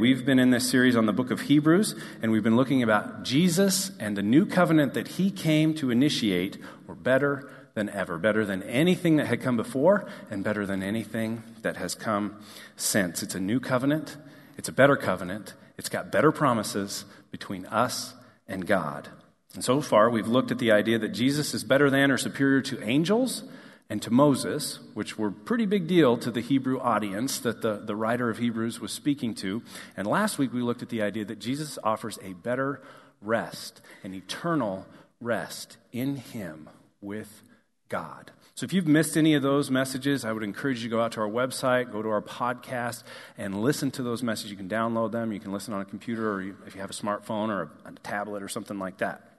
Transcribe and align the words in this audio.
we've 0.00 0.24
been 0.24 0.38
in 0.38 0.48
this 0.48 0.66
series 0.66 0.96
on 0.96 1.04
the 1.04 1.12
book 1.12 1.30
of 1.30 1.42
Hebrews, 1.42 1.94
and 2.22 2.32
we've 2.32 2.42
been 2.42 2.56
looking 2.56 2.82
about 2.82 3.22
Jesus 3.22 3.92
and 4.00 4.16
the 4.16 4.22
new 4.22 4.46
covenant 4.46 4.94
that 4.94 5.08
he 5.08 5.30
came 5.30 5.74
to 5.74 5.90
initiate 5.90 6.56
were 6.86 6.94
better 6.94 7.50
than 7.74 7.90
ever, 7.90 8.16
better 8.16 8.46
than 8.46 8.62
anything 8.62 9.16
that 9.16 9.26
had 9.26 9.42
come 9.42 9.58
before, 9.58 10.08
and 10.30 10.42
better 10.42 10.64
than 10.64 10.82
anything 10.82 11.42
that 11.60 11.76
has 11.76 11.94
come 11.94 12.40
since. 12.76 13.22
It's 13.22 13.34
a 13.34 13.40
new 13.40 13.60
covenant, 13.60 14.16
it's 14.56 14.70
a 14.70 14.72
better 14.72 14.96
covenant, 14.96 15.52
it's 15.76 15.90
got 15.90 16.10
better 16.10 16.32
promises 16.32 17.04
between 17.30 17.66
us 17.66 18.14
and 18.48 18.66
God. 18.66 19.08
And 19.52 19.62
so 19.62 19.82
far, 19.82 20.08
we've 20.08 20.26
looked 20.26 20.50
at 20.50 20.58
the 20.58 20.72
idea 20.72 20.98
that 20.98 21.10
Jesus 21.10 21.52
is 21.52 21.62
better 21.62 21.90
than 21.90 22.10
or 22.10 22.16
superior 22.16 22.62
to 22.62 22.82
angels 22.82 23.42
and 23.90 24.00
to 24.02 24.10
Moses, 24.10 24.78
which 24.94 25.18
were 25.18 25.32
pretty 25.32 25.66
big 25.66 25.88
deal 25.88 26.16
to 26.18 26.30
the 26.30 26.40
Hebrew 26.40 26.78
audience 26.78 27.40
that 27.40 27.60
the, 27.60 27.82
the 27.84 27.96
writer 27.96 28.30
of 28.30 28.38
Hebrews 28.38 28.80
was 28.80 28.92
speaking 28.92 29.34
to. 29.34 29.62
And 29.96 30.06
last 30.06 30.38
week 30.38 30.52
we 30.52 30.62
looked 30.62 30.80
at 30.80 30.90
the 30.90 31.02
idea 31.02 31.24
that 31.24 31.40
Jesus 31.40 31.76
offers 31.82 32.16
a 32.22 32.32
better 32.34 32.80
rest, 33.20 33.82
an 34.04 34.14
eternal 34.14 34.86
rest 35.20 35.76
in 35.92 36.16
Him 36.16 36.70
with 37.00 37.42
God. 37.88 38.30
So 38.54 38.64
if 38.64 38.72
you've 38.72 38.86
missed 38.86 39.16
any 39.16 39.34
of 39.34 39.42
those 39.42 39.70
messages, 39.70 40.24
I 40.24 40.32
would 40.32 40.44
encourage 40.44 40.84
you 40.84 40.88
to 40.88 40.94
go 40.94 41.00
out 41.00 41.12
to 41.12 41.20
our 41.20 41.28
website, 41.28 41.90
go 41.90 42.00
to 42.00 42.10
our 42.10 42.22
podcast, 42.22 43.02
and 43.36 43.60
listen 43.60 43.90
to 43.92 44.02
those 44.02 44.22
messages. 44.22 44.52
You 44.52 44.56
can 44.56 44.68
download 44.68 45.10
them, 45.10 45.32
you 45.32 45.40
can 45.40 45.50
listen 45.50 45.74
on 45.74 45.80
a 45.80 45.84
computer, 45.84 46.32
or 46.32 46.42
if 46.66 46.74
you 46.74 46.80
have 46.80 46.90
a 46.90 46.94
smartphone 46.94 47.48
or 47.48 47.62
a, 47.62 47.88
a 47.88 47.92
tablet 48.04 48.42
or 48.42 48.48
something 48.48 48.78
like 48.78 48.98
that. 48.98 49.29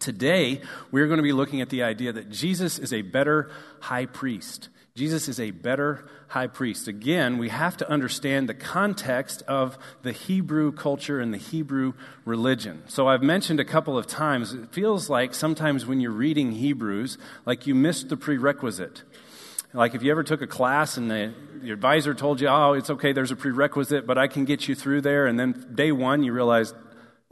Today, 0.00 0.62
we're 0.90 1.06
going 1.06 1.18
to 1.18 1.22
be 1.22 1.32
looking 1.32 1.60
at 1.60 1.68
the 1.68 1.82
idea 1.82 2.12
that 2.12 2.30
Jesus 2.30 2.78
is 2.78 2.92
a 2.92 3.02
better 3.02 3.50
high 3.80 4.06
priest. 4.06 4.70
Jesus 4.94 5.28
is 5.28 5.38
a 5.38 5.50
better 5.50 6.08
high 6.28 6.46
priest. 6.46 6.88
Again, 6.88 7.36
we 7.36 7.50
have 7.50 7.76
to 7.76 7.88
understand 7.88 8.48
the 8.48 8.54
context 8.54 9.42
of 9.42 9.78
the 10.02 10.12
Hebrew 10.12 10.72
culture 10.72 11.20
and 11.20 11.34
the 11.34 11.38
Hebrew 11.38 11.92
religion. 12.24 12.82
So 12.88 13.08
I've 13.08 13.22
mentioned 13.22 13.60
a 13.60 13.64
couple 13.64 13.98
of 13.98 14.06
times, 14.06 14.54
it 14.54 14.72
feels 14.72 15.10
like 15.10 15.34
sometimes 15.34 15.84
when 15.84 16.00
you're 16.00 16.10
reading 16.10 16.52
Hebrews, 16.52 17.18
like 17.44 17.66
you 17.66 17.74
missed 17.74 18.08
the 18.08 18.16
prerequisite. 18.16 19.02
Like 19.74 19.94
if 19.94 20.02
you 20.02 20.10
ever 20.10 20.24
took 20.24 20.40
a 20.40 20.46
class 20.46 20.96
and 20.96 21.10
the, 21.10 21.34
your 21.62 21.74
advisor 21.74 22.14
told 22.14 22.40
you, 22.40 22.48
oh, 22.48 22.72
it's 22.72 22.90
okay, 22.90 23.12
there's 23.12 23.30
a 23.30 23.36
prerequisite, 23.36 24.06
but 24.06 24.18
I 24.18 24.28
can 24.28 24.44
get 24.46 24.66
you 24.66 24.74
through 24.74 25.02
there. 25.02 25.26
And 25.26 25.38
then 25.38 25.72
day 25.74 25.92
one, 25.92 26.22
you 26.22 26.32
realize, 26.32 26.72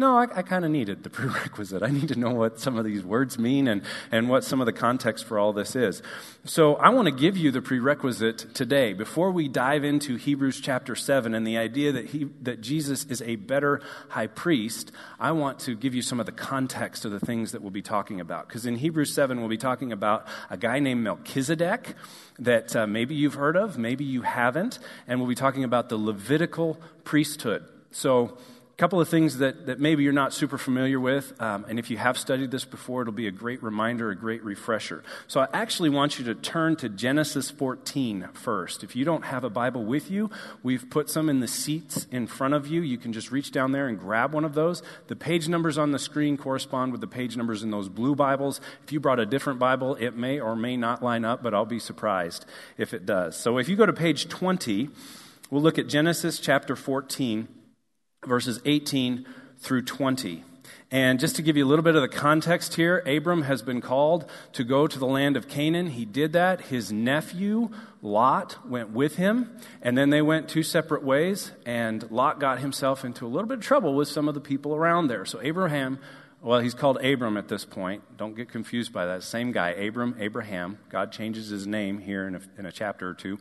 no, 0.01 0.17
I, 0.17 0.29
I 0.33 0.43
kind 0.43 0.65
of 0.65 0.71
needed 0.71 1.03
the 1.03 1.11
prerequisite. 1.11 1.83
I 1.83 1.89
need 1.89 2.07
to 2.09 2.19
know 2.19 2.31
what 2.31 2.61
some 2.61 2.79
of 2.79 2.85
these 2.85 3.03
words 3.03 3.37
mean 3.37 3.67
and, 3.67 3.83
and 4.13 4.29
what 4.29 4.45
some 4.45 4.61
of 4.61 4.67
the 4.67 4.73
context 4.73 5.25
for 5.25 5.41
all 5.41 5.53
this 5.53 5.75
is. 5.75 6.03
So 6.45 6.77
I 6.77 6.91
want 6.91 7.07
to 7.07 7.13
give 7.13 7.37
you 7.37 7.51
the 7.51 7.61
prerequisite 7.61 8.55
today 8.55 8.93
before 8.93 9.33
we 9.33 9.49
dive 9.49 9.83
into 9.83 10.15
Hebrews 10.15 10.61
chapter 10.61 10.95
7 10.95 11.35
and 11.35 11.45
the 11.45 11.59
idea 11.59 11.91
that, 11.91 12.07
he, 12.07 12.29
that 12.43 12.61
Jesus 12.61 13.07
is 13.07 13.23
a 13.23 13.35
better 13.37 13.81
high 14.11 14.29
priest. 14.29 14.93
I 15.19 15.33
want 15.33 15.59
to 15.61 15.75
give 15.75 15.97
you 15.97 16.03
some 16.03 16.21
of 16.21 16.27
the 16.27 16.33
context 16.33 17.05
of 17.05 17.11
the 17.11 17.21
things 17.21 17.51
that 17.51 17.61
we'll 17.61 17.73
be 17.73 17.83
talking 17.83 18.21
about. 18.21 18.47
Because 18.47 18.67
in 18.67 18.77
Hebrews 18.77 19.13
7, 19.13 19.41
we'll 19.41 19.49
be 19.49 19.57
talking 19.57 19.91
about 19.91 20.29
a 20.49 20.57
guy 20.57 20.79
named 20.79 21.03
Melchizedek 21.03 21.97
that 22.39 22.77
uh, 22.77 22.87
maybe 22.87 23.17
you've 23.17 23.35
heard 23.35 23.57
of, 23.57 23.79
maybe 23.79 24.05
you 24.05 24.23
haven't. 24.23 24.79
And 25.09 25.19
we'll 25.19 25.29
be 25.29 25.35
talking 25.35 25.65
about 25.65 25.89
the 25.89 25.99
Levitical 25.99 26.81
priesthood. 27.03 27.65
So, 27.91 28.39
couple 28.79 29.01
of 29.01 29.09
things 29.09 29.39
that, 29.39 29.67
that 29.67 29.81
maybe 29.81 30.05
you're 30.05 30.13
not 30.13 30.33
super 30.33 30.57
familiar 30.57 31.01
with, 31.01 31.33
um, 31.43 31.67
and 31.69 31.81
if 31.81 31.91
you 31.91 31.97
have 31.97 32.17
studied 32.17 32.53
this 32.53 32.65
before, 32.65 33.03
it'll 33.03 33.13
be 33.13 33.27
a 33.27 33.33
great 33.33 33.61
reminder, 33.61 34.11
a 34.11 34.17
great 34.17 34.41
refresher. 34.45 35.03
So 35.27 35.41
I 35.41 35.49
actually 35.53 35.89
want 35.89 36.17
you 36.17 36.25
to 36.27 36.37
turn 36.37 36.77
to 36.77 36.89
Genesis 36.89 37.51
14 37.51 38.29
first. 38.35 38.85
If 38.85 38.95
you 38.95 39.05
don't 39.05 39.25
have 39.25 39.43
a 39.43 39.51
Bible 39.51 39.85
with 39.85 40.13
you, 40.13 40.31
we've 40.63 40.89
put 40.91 41.11
some 41.11 41.29
in 41.29 41.41
the 41.41 41.49
seats 41.49 42.07
in 42.13 42.29
front 42.29 42.55
of 42.55 42.69
you. 42.69 42.81
You 42.81 42.99
can 42.99 43.13
just 43.13 43.33
reach 43.33 43.51
down 43.51 43.73
there 43.73 43.89
and 43.89 43.99
grab 43.99 44.33
one 44.33 44.45
of 44.45 44.55
those. 44.55 44.81
The 45.09 45.17
page 45.17 45.49
numbers 45.49 45.77
on 45.77 45.91
the 45.91 45.99
screen 45.99 46.37
correspond 46.37 46.93
with 46.93 47.01
the 47.01 47.09
page 47.09 47.37
numbers 47.37 47.65
in 47.65 47.73
those 47.73 47.89
blue 47.89 48.15
Bibles. 48.15 48.61
If 48.85 48.93
you 48.93 49.01
brought 49.01 49.19
a 49.19 49.27
different 49.27 49.59
Bible, 49.59 49.97
it 49.97 50.17
may 50.17 50.39
or 50.39 50.55
may 50.55 50.77
not 50.77 51.03
line 51.03 51.25
up, 51.25 51.43
but 51.43 51.53
I'll 51.53 51.67
be 51.67 51.81
surprised 51.81 52.47
if 52.77 52.95
it 52.95 53.05
does. 53.05 53.37
So 53.37 53.59
if 53.59 53.69
you 53.69 53.75
go 53.75 53.87
to 53.87 53.93
page 53.93 54.29
20, 54.29 54.89
we'll 55.51 55.63
look 55.63 55.81
at 55.81 55.89
Genesis 55.89 56.39
chapter 56.39 56.77
14 56.77 57.49
verses 58.27 58.61
18 58.65 59.27
through 59.59 59.83
20. 59.83 60.45
And 60.91 61.21
just 61.21 61.37
to 61.37 61.43
give 61.43 61.57
you 61.57 61.67
a 61.67 61.69
little 61.69 61.83
bit 61.83 61.97
of 61.97 62.03
the 62.03 62.09
context 62.09 62.75
here, 62.75 63.03
Abram 63.07 63.43
has 63.43 63.61
been 63.61 63.83
called 63.83 64.29
to 64.55 64.65
go 64.65 64.87
to 64.87 64.99
the 64.99 65.07
land 65.07 65.37
of 65.37 65.47
Canaan. 65.47 65.89
He 65.89 66.07
did 66.07 66.33
that. 66.33 66.63
His 66.63 66.91
nephew, 66.91 67.69
Lot, 68.01 68.67
went 68.67 68.91
with 68.91 69.17
him. 69.17 69.55
And 69.83 69.99
then 69.99 70.09
they 70.09 70.23
went 70.23 70.49
two 70.49 70.63
separate 70.63 71.05
ways. 71.05 71.53
And 71.67 72.11
Lot 72.11 72.41
got 72.41 72.61
himself 72.61 73.05
into 73.05 73.27
a 73.27 73.29
little 73.29 73.49
bit 73.49 73.59
of 73.59 73.65
trouble 73.65 73.95
with 73.95 74.09
some 74.09 74.29
of 74.29 74.35
the 74.35 74.41
people 74.41 74.75
around 74.75 75.09
there. 75.09 75.27
So 75.27 75.41
Abraham, 75.43 75.99
well, 76.41 76.61
he's 76.61 76.75
called 76.75 77.05
Abram 77.05 77.37
at 77.37 77.49
this 77.49 77.67
point. 77.67 78.17
Don't 78.17 78.35
get 78.35 78.49
confused 78.49 78.93
by 78.93 79.07
that. 79.07 79.25
Same 79.25 79.53
guy, 79.53 79.71
Abram, 79.71 80.17
Abraham. 80.19 80.79
God 80.89 81.13
changes 81.13 81.49
his 81.49 81.67
name 81.67 81.99
here 81.99 82.27
in 82.27 82.37
a, 82.37 82.41
in 82.57 82.65
a 82.65 82.73
chapter 82.73 83.11
or 83.11 83.15
two. 83.15 83.39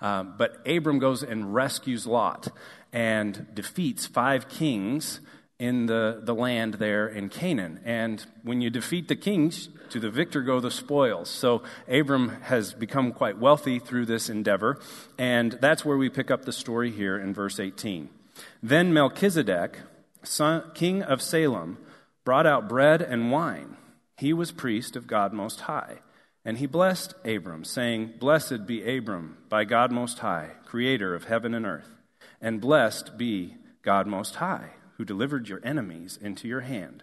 Um, 0.00 0.34
but 0.38 0.66
Abram 0.66 0.98
goes 0.98 1.22
and 1.22 1.52
rescues 1.52 2.06
Lot 2.06 2.48
and 2.92 3.46
defeats 3.54 4.06
five 4.06 4.48
kings 4.48 5.20
in 5.58 5.86
the, 5.86 6.20
the 6.22 6.34
land 6.34 6.74
there 6.74 7.06
in 7.08 7.28
Canaan. 7.28 7.80
And 7.84 8.24
when 8.42 8.60
you 8.60 8.70
defeat 8.70 9.08
the 9.08 9.16
kings, 9.16 9.68
to 9.90 10.00
the 10.00 10.10
victor 10.10 10.42
go 10.42 10.60
the 10.60 10.70
spoils. 10.70 11.30
So 11.30 11.62
Abram 11.88 12.40
has 12.42 12.72
become 12.72 13.12
quite 13.12 13.38
wealthy 13.38 13.78
through 13.78 14.06
this 14.06 14.28
endeavor, 14.28 14.80
and 15.18 15.52
that's 15.52 15.84
where 15.84 15.96
we 15.96 16.08
pick 16.08 16.30
up 16.30 16.44
the 16.44 16.52
story 16.52 16.90
here 16.90 17.18
in 17.18 17.32
verse 17.32 17.60
18. 17.60 18.08
Then 18.62 18.92
Melchizedek, 18.92 19.78
son, 20.22 20.70
king 20.74 21.02
of 21.02 21.22
Salem, 21.22 21.78
brought 22.24 22.46
out 22.46 22.68
bread 22.68 23.00
and 23.00 23.30
wine. 23.30 23.76
He 24.16 24.32
was 24.32 24.52
priest 24.52 24.96
of 24.96 25.06
God 25.06 25.32
Most 25.32 25.60
High. 25.60 25.98
And 26.44 26.58
he 26.58 26.66
blessed 26.66 27.14
Abram, 27.24 27.64
saying, 27.64 28.14
Blessed 28.20 28.66
be 28.66 28.96
Abram 28.96 29.38
by 29.48 29.64
God 29.64 29.90
Most 29.90 30.20
High, 30.20 30.50
creator 30.64 31.14
of 31.14 31.24
heaven 31.24 31.54
and 31.54 31.66
earth. 31.66 31.95
And 32.46 32.60
blessed 32.60 33.18
be 33.18 33.56
God 33.82 34.06
Most 34.06 34.36
High, 34.36 34.68
who 34.98 35.04
delivered 35.04 35.48
your 35.48 35.58
enemies 35.64 36.16
into 36.22 36.46
your 36.46 36.60
hand. 36.60 37.02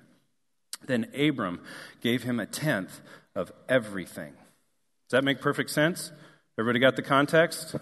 Then 0.85 1.11
Abram 1.13 1.59
gave 1.99 2.23
him 2.23 2.39
a 2.39 2.45
tenth 2.45 3.01
of 3.35 3.51
everything. 3.67 4.31
Does 4.35 5.11
that 5.11 5.25
make 5.25 5.41
perfect 5.41 5.69
sense? 5.69 6.13
Everybody 6.57 6.79
got 6.79 6.95
the 6.95 7.01
context? 7.01 7.75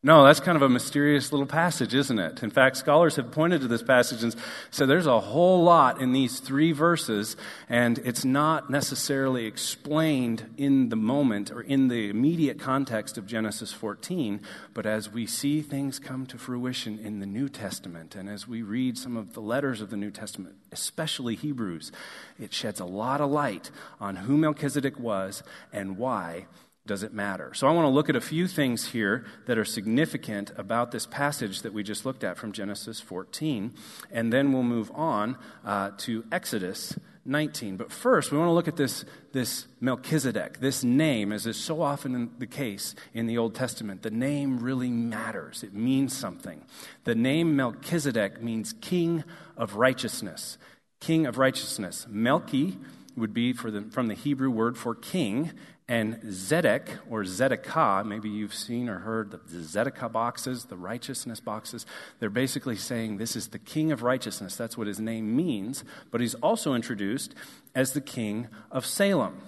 No, 0.00 0.22
that's 0.22 0.38
kind 0.38 0.54
of 0.54 0.62
a 0.62 0.68
mysterious 0.68 1.32
little 1.32 1.46
passage, 1.46 1.92
isn't 1.92 2.20
it? 2.20 2.44
In 2.44 2.50
fact, 2.50 2.76
scholars 2.76 3.16
have 3.16 3.32
pointed 3.32 3.62
to 3.62 3.66
this 3.66 3.82
passage 3.82 4.22
and 4.22 4.32
said 4.70 4.88
there's 4.88 5.08
a 5.08 5.18
whole 5.18 5.64
lot 5.64 6.00
in 6.00 6.12
these 6.12 6.38
three 6.38 6.70
verses, 6.70 7.36
and 7.68 7.98
it's 8.04 8.24
not 8.24 8.70
necessarily 8.70 9.46
explained 9.46 10.54
in 10.56 10.90
the 10.90 10.96
moment 10.96 11.50
or 11.50 11.62
in 11.62 11.88
the 11.88 12.10
immediate 12.10 12.60
context 12.60 13.18
of 13.18 13.26
Genesis 13.26 13.72
14. 13.72 14.40
But 14.72 14.86
as 14.86 15.10
we 15.10 15.26
see 15.26 15.62
things 15.62 15.98
come 15.98 16.26
to 16.26 16.38
fruition 16.38 17.00
in 17.00 17.18
the 17.18 17.26
New 17.26 17.48
Testament, 17.48 18.14
and 18.14 18.28
as 18.28 18.46
we 18.46 18.62
read 18.62 18.96
some 18.96 19.16
of 19.16 19.34
the 19.34 19.42
letters 19.42 19.80
of 19.80 19.90
the 19.90 19.96
New 19.96 20.12
Testament, 20.12 20.54
especially 20.70 21.34
Hebrews, 21.34 21.90
it 22.38 22.54
sheds 22.54 22.78
a 22.78 22.84
lot 22.84 23.20
of 23.20 23.32
light 23.32 23.72
on 23.98 24.14
who 24.14 24.36
Melchizedek 24.38 24.96
was 24.96 25.42
and 25.72 25.98
why 25.98 26.46
does 26.88 27.04
it 27.04 27.12
matter? 27.12 27.54
So 27.54 27.68
I 27.68 27.70
want 27.70 27.84
to 27.84 27.90
look 27.90 28.08
at 28.08 28.16
a 28.16 28.20
few 28.20 28.48
things 28.48 28.86
here 28.86 29.24
that 29.46 29.56
are 29.56 29.64
significant 29.64 30.50
about 30.56 30.90
this 30.90 31.06
passage 31.06 31.62
that 31.62 31.72
we 31.72 31.84
just 31.84 32.04
looked 32.04 32.24
at 32.24 32.36
from 32.36 32.50
Genesis 32.50 33.00
14, 33.00 33.72
and 34.10 34.32
then 34.32 34.52
we'll 34.52 34.64
move 34.64 34.90
on 34.92 35.36
uh, 35.64 35.90
to 35.98 36.24
Exodus 36.32 36.98
19. 37.24 37.76
But 37.76 37.92
first, 37.92 38.32
we 38.32 38.38
want 38.38 38.48
to 38.48 38.52
look 38.52 38.66
at 38.66 38.76
this, 38.76 39.04
this 39.32 39.66
Melchizedek, 39.80 40.60
this 40.60 40.82
name, 40.82 41.30
as 41.30 41.46
is 41.46 41.56
so 41.56 41.82
often 41.82 42.30
the 42.38 42.46
case 42.46 42.94
in 43.12 43.26
the 43.26 43.38
Old 43.38 43.54
Testament. 43.54 44.02
The 44.02 44.10
name 44.10 44.58
really 44.58 44.90
matters, 44.90 45.62
it 45.62 45.74
means 45.74 46.16
something. 46.16 46.64
The 47.04 47.14
name 47.14 47.54
Melchizedek 47.54 48.42
means 48.42 48.72
king 48.80 49.22
of 49.56 49.76
righteousness. 49.76 50.58
King 51.00 51.26
of 51.26 51.38
righteousness. 51.38 52.06
Melchi 52.10 52.78
would 53.14 53.34
be 53.34 53.52
the, 53.52 53.86
from 53.90 54.08
the 54.08 54.14
Hebrew 54.14 54.50
word 54.50 54.78
for 54.78 54.94
king, 54.94 55.52
and 55.88 56.16
Zedek, 56.22 56.98
or 57.08 57.22
tzedakah, 57.22 58.04
maybe 58.04 58.28
you've 58.28 58.52
seen 58.52 58.90
or 58.90 58.98
heard 58.98 59.30
the 59.30 59.38
tzedakah 59.38 60.12
boxes, 60.12 60.66
the 60.66 60.76
righteousness 60.76 61.40
boxes. 61.40 61.86
They're 62.20 62.28
basically 62.28 62.76
saying 62.76 63.16
this 63.16 63.34
is 63.34 63.48
the 63.48 63.58
king 63.58 63.90
of 63.90 64.02
righteousness. 64.02 64.54
That's 64.54 64.76
what 64.76 64.86
his 64.86 65.00
name 65.00 65.34
means. 65.34 65.84
But 66.10 66.20
he's 66.20 66.34
also 66.34 66.74
introduced 66.74 67.34
as 67.74 67.94
the 67.94 68.02
king 68.02 68.48
of 68.70 68.84
Salem. 68.84 69.40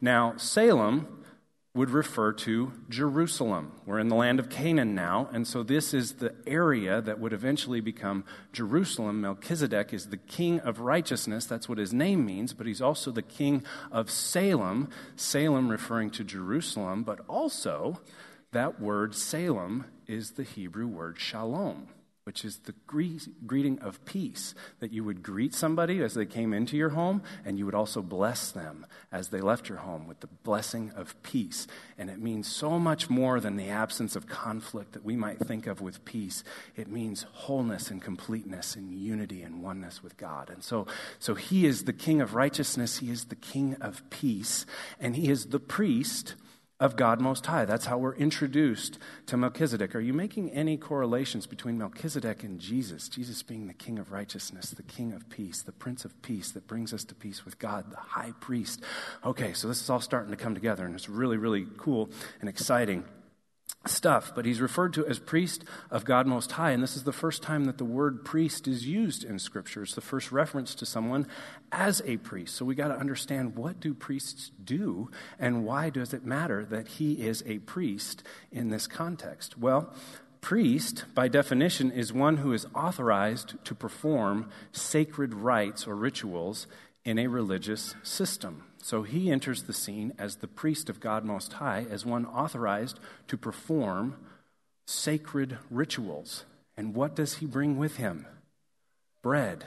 Now, 0.00 0.36
Salem 0.38 1.24
would 1.74 1.90
refer 1.90 2.32
to 2.32 2.72
Jerusalem. 2.88 3.72
We're 3.86 3.98
in 3.98 4.08
the 4.08 4.16
land 4.16 4.40
of 4.40 4.48
Canaan 4.48 4.94
now, 4.94 5.28
and 5.32 5.46
so 5.46 5.62
this 5.62 5.92
is 5.92 6.14
the 6.14 6.34
area 6.46 7.00
that 7.00 7.20
would 7.20 7.32
eventually 7.32 7.80
become 7.80 8.24
Jerusalem. 8.52 9.20
Melchizedek 9.20 9.92
is 9.92 10.06
the 10.06 10.16
king 10.16 10.60
of 10.60 10.80
righteousness. 10.80 11.44
That's 11.44 11.68
what 11.68 11.78
his 11.78 11.92
name 11.92 12.24
means, 12.24 12.54
but 12.54 12.66
he's 12.66 12.82
also 12.82 13.10
the 13.10 13.22
king 13.22 13.64
of 13.92 14.10
Salem. 14.10 14.88
Salem 15.14 15.68
referring 15.68 16.10
to 16.10 16.24
Jerusalem, 16.24 17.04
but 17.04 17.20
also 17.28 18.00
that 18.52 18.80
word 18.80 19.14
Salem 19.14 19.84
is 20.06 20.32
the 20.32 20.44
Hebrew 20.44 20.86
word 20.86 21.20
shalom 21.20 21.88
which 22.28 22.44
is 22.44 22.58
the 22.58 22.74
greeting 23.46 23.78
of 23.78 24.04
peace, 24.04 24.54
that 24.80 24.92
you 24.92 25.02
would 25.02 25.22
greet 25.22 25.54
somebody 25.54 26.02
as 26.02 26.12
they 26.12 26.26
came 26.26 26.52
into 26.52 26.76
your 26.76 26.90
home, 26.90 27.22
and 27.42 27.58
you 27.58 27.64
would 27.64 27.74
also 27.74 28.02
bless 28.02 28.50
them 28.50 28.84
as 29.10 29.28
they 29.28 29.40
left 29.40 29.70
your 29.70 29.78
home 29.78 30.06
with 30.06 30.20
the 30.20 30.26
blessing 30.26 30.92
of 30.94 31.14
peace. 31.22 31.66
And 31.96 32.10
it 32.10 32.20
means 32.20 32.46
so 32.46 32.78
much 32.78 33.08
more 33.08 33.40
than 33.40 33.56
the 33.56 33.70
absence 33.70 34.14
of 34.14 34.26
conflict 34.26 34.92
that 34.92 35.06
we 35.06 35.16
might 35.16 35.38
think 35.38 35.66
of 35.66 35.80
with 35.80 36.04
peace. 36.04 36.44
It 36.76 36.88
means 36.88 37.24
wholeness 37.32 37.90
and 37.90 38.02
completeness 38.02 38.76
and 38.76 38.92
unity 38.92 39.40
and 39.40 39.62
oneness 39.62 40.02
with 40.02 40.18
God. 40.18 40.50
And 40.50 40.62
so, 40.62 40.86
so 41.18 41.34
He 41.34 41.64
is 41.64 41.84
the 41.84 41.94
King 41.94 42.20
of 42.20 42.34
righteousness, 42.34 42.98
He 42.98 43.10
is 43.10 43.24
the 43.24 43.36
King 43.36 43.74
of 43.80 44.02
peace, 44.10 44.66
and 45.00 45.16
He 45.16 45.30
is 45.30 45.46
the 45.46 45.60
priest 45.60 46.34
of 46.80 46.94
God 46.96 47.20
Most 47.20 47.46
High. 47.46 47.64
That's 47.64 47.86
how 47.86 47.98
we're 47.98 48.14
introduced 48.14 48.98
to 49.26 49.36
Melchizedek. 49.36 49.94
Are 49.94 50.00
you 50.00 50.12
making 50.12 50.50
any 50.50 50.76
correlations 50.76 51.46
between 51.46 51.76
Melchizedek 51.76 52.44
and 52.44 52.60
Jesus? 52.60 53.08
Jesus 53.08 53.42
being 53.42 53.66
the 53.66 53.74
King 53.74 53.98
of 53.98 54.12
righteousness, 54.12 54.70
the 54.70 54.84
King 54.84 55.12
of 55.12 55.28
peace, 55.28 55.60
the 55.62 55.72
Prince 55.72 56.04
of 56.04 56.20
peace 56.22 56.52
that 56.52 56.68
brings 56.68 56.94
us 56.94 57.04
to 57.04 57.14
peace 57.14 57.44
with 57.44 57.58
God, 57.58 57.90
the 57.90 57.96
High 57.96 58.32
Priest. 58.40 58.82
Okay, 59.24 59.52
so 59.54 59.66
this 59.66 59.82
is 59.82 59.90
all 59.90 60.00
starting 60.00 60.30
to 60.30 60.36
come 60.36 60.54
together, 60.54 60.84
and 60.84 60.94
it's 60.94 61.08
really, 61.08 61.36
really 61.36 61.66
cool 61.78 62.10
and 62.40 62.48
exciting 62.48 63.04
stuff, 63.88 64.32
but 64.34 64.44
he's 64.44 64.60
referred 64.60 64.92
to 64.94 65.06
as 65.06 65.18
priest 65.18 65.64
of 65.90 66.04
God 66.04 66.26
Most 66.26 66.52
High. 66.52 66.70
And 66.70 66.82
this 66.82 66.96
is 66.96 67.04
the 67.04 67.12
first 67.12 67.42
time 67.42 67.64
that 67.64 67.78
the 67.78 67.84
word 67.84 68.24
priest 68.24 68.68
is 68.68 68.86
used 68.86 69.24
in 69.24 69.38
Scripture. 69.38 69.82
It's 69.82 69.94
the 69.94 70.00
first 70.00 70.30
reference 70.30 70.74
to 70.76 70.86
someone 70.86 71.26
as 71.72 72.02
a 72.04 72.18
priest. 72.18 72.54
So 72.54 72.64
we 72.64 72.74
got 72.74 72.88
to 72.88 72.98
understand 72.98 73.56
what 73.56 73.80
do 73.80 73.94
priests 73.94 74.50
do 74.62 75.10
and 75.38 75.64
why 75.64 75.90
does 75.90 76.14
it 76.14 76.24
matter 76.24 76.64
that 76.66 76.88
he 76.88 77.26
is 77.26 77.42
a 77.46 77.58
priest 77.58 78.22
in 78.52 78.68
this 78.68 78.86
context? 78.86 79.58
Well, 79.58 79.92
priest, 80.40 81.04
by 81.14 81.28
definition, 81.28 81.90
is 81.90 82.12
one 82.12 82.38
who 82.38 82.52
is 82.52 82.66
authorized 82.74 83.54
to 83.64 83.74
perform 83.74 84.50
sacred 84.72 85.34
rites 85.34 85.86
or 85.86 85.96
rituals 85.96 86.66
in 87.04 87.18
a 87.18 87.26
religious 87.26 87.94
system. 88.02 88.64
So 88.82 89.02
he 89.02 89.30
enters 89.30 89.64
the 89.64 89.72
scene 89.72 90.12
as 90.18 90.36
the 90.36 90.48
priest 90.48 90.88
of 90.88 91.00
God 91.00 91.24
Most 91.24 91.54
High, 91.54 91.86
as 91.90 92.06
one 92.06 92.24
authorized 92.24 92.98
to 93.26 93.36
perform 93.36 94.16
sacred 94.86 95.58
rituals. 95.70 96.44
And 96.76 96.94
what 96.94 97.14
does 97.14 97.34
he 97.34 97.46
bring 97.46 97.76
with 97.76 97.96
him? 97.96 98.26
Bread 99.22 99.64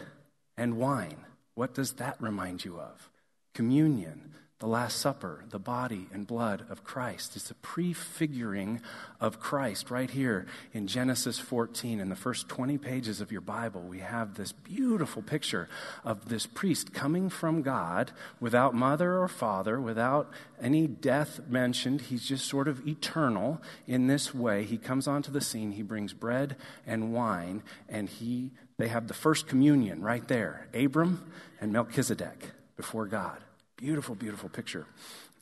and 0.57 0.77
wine. 0.77 1.25
What 1.55 1.73
does 1.73 1.93
that 1.93 2.21
remind 2.21 2.63
you 2.65 2.79
of? 2.79 3.09
Communion, 3.53 4.33
the 4.61 4.67
Last 4.67 4.99
Supper, 4.99 5.43
the 5.49 5.57
body 5.57 6.07
and 6.13 6.27
blood 6.27 6.65
of 6.69 6.83
Christ. 6.83 7.35
It's 7.35 7.49
a 7.49 7.55
prefiguring 7.55 8.79
of 9.19 9.39
Christ 9.39 9.89
right 9.89 10.09
here 10.09 10.45
in 10.71 10.85
Genesis 10.85 11.39
14. 11.39 11.99
In 11.99 12.09
the 12.09 12.15
first 12.15 12.47
20 12.47 12.77
pages 12.77 13.21
of 13.21 13.31
your 13.31 13.41
Bible, 13.41 13.81
we 13.81 13.99
have 14.01 14.35
this 14.35 14.51
beautiful 14.51 15.23
picture 15.23 15.67
of 16.05 16.29
this 16.29 16.45
priest 16.45 16.93
coming 16.93 17.27
from 17.27 17.63
God 17.63 18.11
without 18.39 18.75
mother 18.75 19.17
or 19.17 19.27
father, 19.27 19.81
without 19.81 20.29
any 20.61 20.85
death 20.85 21.39
mentioned. 21.49 22.01
He's 22.01 22.27
just 22.27 22.45
sort 22.45 22.67
of 22.67 22.87
eternal 22.87 23.59
in 23.87 24.05
this 24.05 24.31
way. 24.31 24.63
He 24.63 24.77
comes 24.77 25.07
onto 25.07 25.31
the 25.31 25.41
scene, 25.41 25.71
he 25.71 25.81
brings 25.81 26.13
bread 26.13 26.55
and 26.85 27.11
wine, 27.11 27.63
and 27.89 28.07
he 28.07 28.51
they 28.77 28.89
have 28.89 29.07
the 29.07 29.15
first 29.15 29.47
communion 29.47 30.03
right 30.03 30.27
there 30.27 30.67
Abram 30.71 31.31
and 31.59 31.73
Melchizedek 31.73 32.51
before 32.77 33.07
God. 33.07 33.39
Beautiful, 33.81 34.13
beautiful 34.13 34.47
picture 34.47 34.85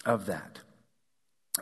of 0.05 0.25
that. 0.27 0.59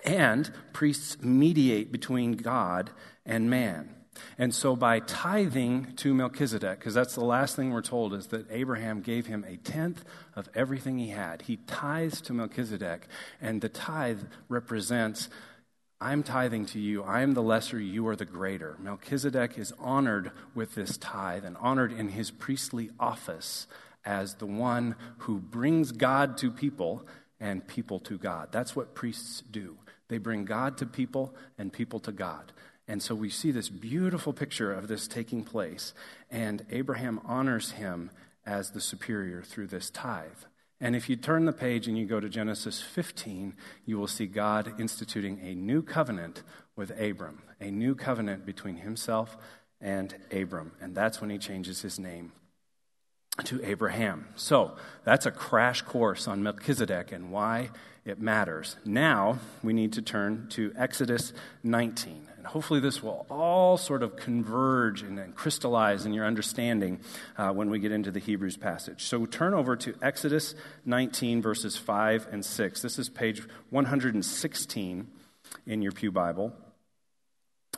And 0.05 0.51
priests 0.73 1.17
mediate 1.23 1.91
between 1.91 2.33
God 2.33 2.91
and 3.25 3.49
man. 3.49 3.95
And 4.37 4.53
so, 4.53 4.75
by 4.75 4.99
tithing 4.99 5.93
to 5.97 6.13
Melchizedek, 6.13 6.77
because 6.77 6.93
that's 6.93 7.15
the 7.15 7.25
last 7.25 7.55
thing 7.55 7.71
we're 7.71 7.81
told, 7.81 8.13
is 8.13 8.27
that 8.27 8.45
Abraham 8.51 9.01
gave 9.01 9.25
him 9.25 9.43
a 9.47 9.57
tenth 9.57 10.05
of 10.35 10.49
everything 10.53 10.99
he 10.99 11.09
had. 11.09 11.43
He 11.43 11.57
tithes 11.65 12.21
to 12.21 12.33
Melchizedek, 12.33 13.07
and 13.41 13.61
the 13.61 13.69
tithe 13.69 14.21
represents 14.47 15.29
I'm 15.99 16.21
tithing 16.21 16.67
to 16.67 16.79
you. 16.79 17.01
I 17.01 17.21
am 17.21 17.33
the 17.33 17.41
lesser, 17.41 17.79
you 17.79 18.07
are 18.07 18.15
the 18.15 18.25
greater. 18.25 18.77
Melchizedek 18.79 19.57
is 19.57 19.73
honored 19.79 20.31
with 20.53 20.75
this 20.75 20.95
tithe 20.95 21.43
and 21.43 21.57
honored 21.57 21.91
in 21.91 22.09
his 22.09 22.29
priestly 22.29 22.91
office 22.99 23.65
as 24.07 24.35
the 24.35 24.45
one 24.45 24.95
who 25.19 25.37
brings 25.37 25.91
God 25.91 26.37
to 26.37 26.49
people 26.49 27.05
and 27.41 27.67
people 27.67 27.99
to 27.99 28.17
God. 28.17 28.47
That's 28.51 28.73
what 28.73 28.95
priests 28.95 29.43
do. 29.51 29.77
They 30.07 30.17
bring 30.17 30.45
God 30.45 30.77
to 30.77 30.85
people 30.85 31.35
and 31.57 31.73
people 31.73 31.99
to 31.99 32.13
God. 32.13 32.53
And 32.87 33.03
so 33.03 33.13
we 33.13 33.29
see 33.29 33.51
this 33.51 33.67
beautiful 33.67 34.31
picture 34.31 34.71
of 34.71 34.87
this 34.87 35.09
taking 35.09 35.43
place, 35.43 35.93
and 36.31 36.65
Abraham 36.71 37.19
honors 37.25 37.71
him 37.71 38.09
as 38.45 38.71
the 38.71 38.79
superior 38.79 39.41
through 39.41 39.67
this 39.67 39.89
tithe. 39.89 40.45
And 40.79 40.95
if 40.95 41.09
you 41.09 41.17
turn 41.17 41.43
the 41.43 41.51
page 41.51 41.89
and 41.89 41.97
you 41.97 42.05
go 42.05 42.21
to 42.21 42.29
Genesis 42.29 42.81
15, 42.81 43.55
you 43.85 43.97
will 43.97 44.07
see 44.07 44.25
God 44.25 44.79
instituting 44.79 45.41
a 45.43 45.53
new 45.53 45.81
covenant 45.81 46.43
with 46.77 46.97
Abram, 46.97 47.41
a 47.59 47.71
new 47.71 47.93
covenant 47.93 48.45
between 48.45 48.77
himself 48.77 49.35
and 49.81 50.15
Abram. 50.31 50.71
And 50.79 50.95
that's 50.95 51.19
when 51.19 51.29
he 51.29 51.37
changes 51.37 51.81
his 51.81 51.99
name 51.99 52.31
to 53.45 53.63
Abraham. 53.63 54.27
So 54.35 54.75
that's 55.03 55.25
a 55.25 55.31
crash 55.31 55.81
course 55.81 56.27
on 56.27 56.43
Melchizedek 56.43 57.11
and 57.11 57.31
why 57.31 57.69
it 58.05 58.21
matters. 58.21 58.77
Now 58.85 59.39
we 59.61 59.73
need 59.73 59.93
to 59.93 60.01
turn 60.01 60.47
to 60.51 60.71
Exodus 60.77 61.33
19. 61.63 62.27
And 62.37 62.47
hopefully 62.47 62.79
this 62.79 63.03
will 63.03 63.25
all 63.29 63.77
sort 63.77 64.01
of 64.01 64.15
converge 64.15 65.01
and, 65.01 65.19
and 65.19 65.35
crystallize 65.35 66.05
in 66.05 66.13
your 66.13 66.25
understanding 66.25 66.99
uh, 67.37 67.51
when 67.51 67.69
we 67.69 67.79
get 67.79 67.91
into 67.91 68.09
the 68.09 68.19
Hebrews 68.19 68.57
passage. 68.57 69.03
So 69.03 69.25
turn 69.25 69.53
over 69.53 69.75
to 69.75 69.93
Exodus 70.01 70.55
19, 70.85 71.41
verses 71.41 71.75
5 71.77 72.27
and 72.31 72.45
6. 72.45 72.81
This 72.81 72.97
is 72.97 73.09
page 73.09 73.43
116 73.69 75.07
in 75.65 75.81
your 75.81 75.91
Pew 75.91 76.11
Bible. 76.11 76.53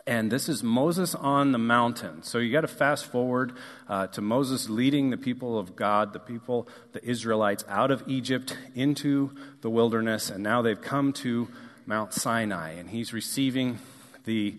And 0.07 0.31
this 0.31 0.49
is 0.49 0.63
Moses 0.63 1.13
on 1.13 1.51
the 1.51 1.57
mountain. 1.57 2.23
So 2.23 2.39
you 2.39 2.51
got 2.51 2.61
to 2.61 2.67
fast 2.67 3.05
forward 3.05 3.53
uh, 3.87 4.07
to 4.07 4.21
Moses 4.21 4.69
leading 4.69 5.09
the 5.09 5.17
people 5.17 5.57
of 5.57 5.75
God, 5.75 6.13
the 6.13 6.19
people, 6.19 6.67
the 6.93 7.03
Israelites, 7.05 7.63
out 7.67 7.91
of 7.91 8.03
Egypt 8.07 8.57
into 8.75 9.31
the 9.61 9.69
wilderness. 9.69 10.29
And 10.29 10.43
now 10.43 10.61
they've 10.61 10.81
come 10.81 11.13
to 11.13 11.47
Mount 11.85 12.13
Sinai. 12.13 12.71
And 12.71 12.89
he's 12.89 13.13
receiving 13.13 13.79
the, 14.25 14.55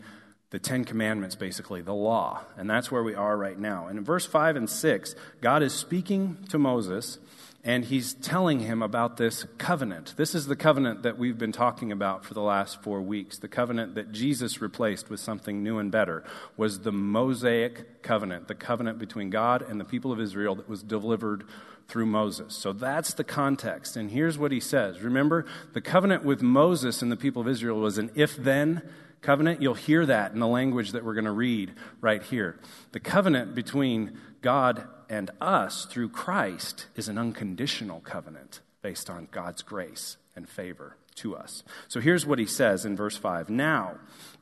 the 0.50 0.58
Ten 0.58 0.84
Commandments, 0.84 1.36
basically, 1.36 1.80
the 1.80 1.94
law. 1.94 2.42
And 2.56 2.68
that's 2.68 2.90
where 2.90 3.02
we 3.02 3.14
are 3.14 3.36
right 3.36 3.58
now. 3.58 3.86
And 3.86 3.98
in 3.98 4.04
verse 4.04 4.26
5 4.26 4.56
and 4.56 4.68
6, 4.68 5.14
God 5.40 5.62
is 5.62 5.72
speaking 5.72 6.38
to 6.50 6.58
Moses 6.58 7.18
and 7.62 7.84
he's 7.84 8.14
telling 8.14 8.60
him 8.60 8.80
about 8.80 9.18
this 9.18 9.44
covenant. 9.58 10.14
This 10.16 10.34
is 10.34 10.46
the 10.46 10.56
covenant 10.56 11.02
that 11.02 11.18
we've 11.18 11.36
been 11.36 11.52
talking 11.52 11.92
about 11.92 12.24
for 12.24 12.32
the 12.32 12.40
last 12.40 12.82
four 12.82 13.02
weeks. 13.02 13.36
The 13.38 13.48
covenant 13.48 13.94
that 13.96 14.12
Jesus 14.12 14.62
replaced 14.62 15.10
with 15.10 15.20
something 15.20 15.62
new 15.62 15.78
and 15.78 15.92
better 15.92 16.24
was 16.56 16.80
the 16.80 16.92
Mosaic 16.92 18.02
covenant, 18.02 18.48
the 18.48 18.54
covenant 18.54 18.98
between 18.98 19.28
God 19.28 19.60
and 19.60 19.78
the 19.78 19.84
people 19.84 20.10
of 20.10 20.20
Israel 20.20 20.54
that 20.54 20.70
was 20.70 20.82
delivered 20.82 21.44
through 21.86 22.06
Moses. 22.06 22.54
So 22.54 22.72
that's 22.72 23.12
the 23.12 23.24
context. 23.24 23.94
And 23.94 24.10
here's 24.10 24.38
what 24.38 24.52
he 24.52 24.60
says 24.60 25.02
Remember, 25.02 25.44
the 25.74 25.82
covenant 25.82 26.24
with 26.24 26.40
Moses 26.40 27.02
and 27.02 27.12
the 27.12 27.16
people 27.16 27.42
of 27.42 27.48
Israel 27.48 27.78
was 27.78 27.98
an 27.98 28.10
if 28.14 28.36
then 28.36 28.88
covenant. 29.20 29.60
You'll 29.60 29.74
hear 29.74 30.06
that 30.06 30.32
in 30.32 30.38
the 30.38 30.46
language 30.46 30.92
that 30.92 31.04
we're 31.04 31.14
going 31.14 31.24
to 31.26 31.30
read 31.30 31.74
right 32.00 32.22
here. 32.22 32.58
The 32.92 33.00
covenant 33.00 33.54
between 33.54 34.18
God 34.40 34.88
and 35.10 35.32
us 35.40 35.86
through 35.86 36.08
Christ 36.08 36.86
is 36.94 37.08
an 37.08 37.18
unconditional 37.18 38.00
covenant 38.00 38.60
based 38.80 39.10
on 39.10 39.26
God's 39.32 39.60
grace 39.60 40.16
and 40.36 40.48
favor 40.48 40.96
to 41.16 41.36
us. 41.36 41.64
So 41.88 42.00
here's 42.00 42.24
what 42.24 42.38
he 42.38 42.46
says 42.46 42.84
in 42.84 42.96
verse 42.96 43.16
5 43.16 43.50
Now, 43.50 43.96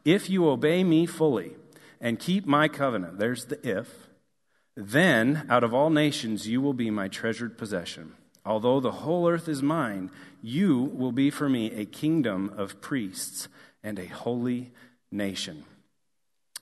if 0.04 0.28
you 0.28 0.46
obey 0.46 0.84
me 0.84 1.06
fully 1.06 1.52
and 2.00 2.20
keep 2.20 2.46
my 2.46 2.68
covenant, 2.68 3.18
there's 3.18 3.46
the 3.46 3.66
if, 3.66 4.08
then 4.76 5.46
out 5.48 5.64
of 5.64 5.72
all 5.72 5.90
nations 5.90 6.46
you 6.46 6.60
will 6.60 6.74
be 6.74 6.90
my 6.90 7.08
treasured 7.08 7.56
possession. 7.56 8.12
Although 8.44 8.78
the 8.78 8.92
whole 8.92 9.28
earth 9.28 9.48
is 9.48 9.62
mine, 9.62 10.10
you 10.42 10.82
will 10.82 11.12
be 11.12 11.30
for 11.30 11.48
me 11.48 11.72
a 11.72 11.86
kingdom 11.86 12.52
of 12.56 12.80
priests 12.80 13.48
and 13.82 13.98
a 13.98 14.06
holy 14.06 14.70
nation. 15.10 15.64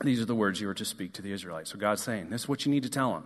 These 0.00 0.20
are 0.20 0.26
the 0.26 0.34
words 0.34 0.60
you 0.60 0.68
are 0.68 0.75
to 0.75 0.84
speak 0.84 1.12
to 1.14 1.22
the 1.22 1.32
Israelites. 1.32 1.70
So 1.72 1.78
God's 1.78 2.02
saying, 2.02 2.30
This 2.30 2.42
is 2.42 2.48
what 2.48 2.64
you 2.64 2.70
need 2.70 2.84
to 2.84 2.90
tell 2.90 3.12
them. 3.12 3.25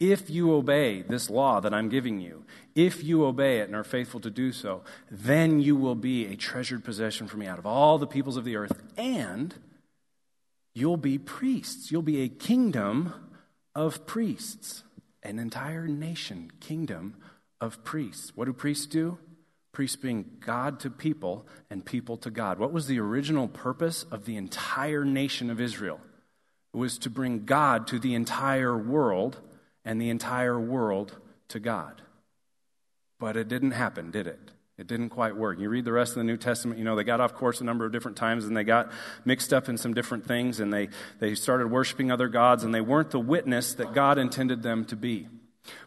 If 0.00 0.30
you 0.30 0.54
obey 0.54 1.02
this 1.02 1.28
law 1.28 1.60
that 1.60 1.74
I'm 1.74 1.88
giving 1.88 2.20
you, 2.20 2.44
if 2.74 3.02
you 3.02 3.24
obey 3.24 3.58
it 3.60 3.68
and 3.68 3.74
are 3.74 3.84
faithful 3.84 4.20
to 4.20 4.30
do 4.30 4.52
so, 4.52 4.82
then 5.10 5.60
you 5.60 5.76
will 5.76 5.94
be 5.94 6.26
a 6.26 6.36
treasured 6.36 6.84
possession 6.84 7.26
for 7.26 7.36
me 7.36 7.46
out 7.46 7.58
of 7.58 7.66
all 7.66 7.98
the 7.98 8.06
peoples 8.06 8.36
of 8.36 8.44
the 8.44 8.56
earth, 8.56 8.80
and 8.96 9.54
you'll 10.74 10.96
be 10.96 11.18
priests. 11.18 11.90
You'll 11.90 12.02
be 12.02 12.22
a 12.22 12.28
kingdom 12.28 13.12
of 13.74 14.06
priests, 14.06 14.84
an 15.22 15.38
entire 15.38 15.86
nation, 15.86 16.52
kingdom 16.60 17.16
of 17.60 17.84
priests. 17.84 18.32
What 18.34 18.46
do 18.46 18.52
priests 18.52 18.86
do? 18.86 19.18
priests 19.78 19.96
being 19.96 20.24
God 20.40 20.80
to 20.80 20.90
people 20.90 21.46
and 21.70 21.84
people 21.84 22.16
to 22.16 22.32
God. 22.32 22.58
What 22.58 22.72
was 22.72 22.88
the 22.88 22.98
original 22.98 23.46
purpose 23.46 24.04
of 24.10 24.24
the 24.24 24.36
entire 24.36 25.04
nation 25.04 25.50
of 25.50 25.60
Israel? 25.60 26.00
It 26.74 26.76
was 26.76 26.98
to 26.98 27.10
bring 27.10 27.44
God 27.44 27.86
to 27.86 28.00
the 28.00 28.16
entire 28.16 28.76
world 28.76 29.40
and 29.84 30.00
the 30.00 30.10
entire 30.10 30.58
world 30.58 31.16
to 31.48 31.60
God. 31.60 32.02
But 33.18 33.36
it 33.36 33.48
didn't 33.48 33.72
happen, 33.72 34.10
did 34.10 34.26
it? 34.26 34.52
It 34.76 34.86
didn't 34.86 35.08
quite 35.08 35.36
work. 35.36 35.58
You 35.58 35.68
read 35.68 35.84
the 35.84 35.92
rest 35.92 36.12
of 36.12 36.18
the 36.18 36.24
New 36.24 36.36
Testament, 36.36 36.78
you 36.78 36.84
know, 36.84 36.94
they 36.94 37.02
got 37.02 37.20
off 37.20 37.34
course 37.34 37.60
a 37.60 37.64
number 37.64 37.84
of 37.84 37.90
different 37.90 38.16
times 38.16 38.44
and 38.44 38.56
they 38.56 38.62
got 38.62 38.92
mixed 39.24 39.52
up 39.52 39.68
in 39.68 39.76
some 39.76 39.92
different 39.92 40.24
things 40.24 40.60
and 40.60 40.72
they, 40.72 40.88
they 41.18 41.34
started 41.34 41.68
worshiping 41.68 42.12
other 42.12 42.28
gods 42.28 42.62
and 42.62 42.72
they 42.72 42.80
weren't 42.80 43.10
the 43.10 43.18
witness 43.18 43.74
that 43.74 43.92
God 43.92 44.18
intended 44.18 44.62
them 44.62 44.84
to 44.84 44.94
be. 44.94 45.26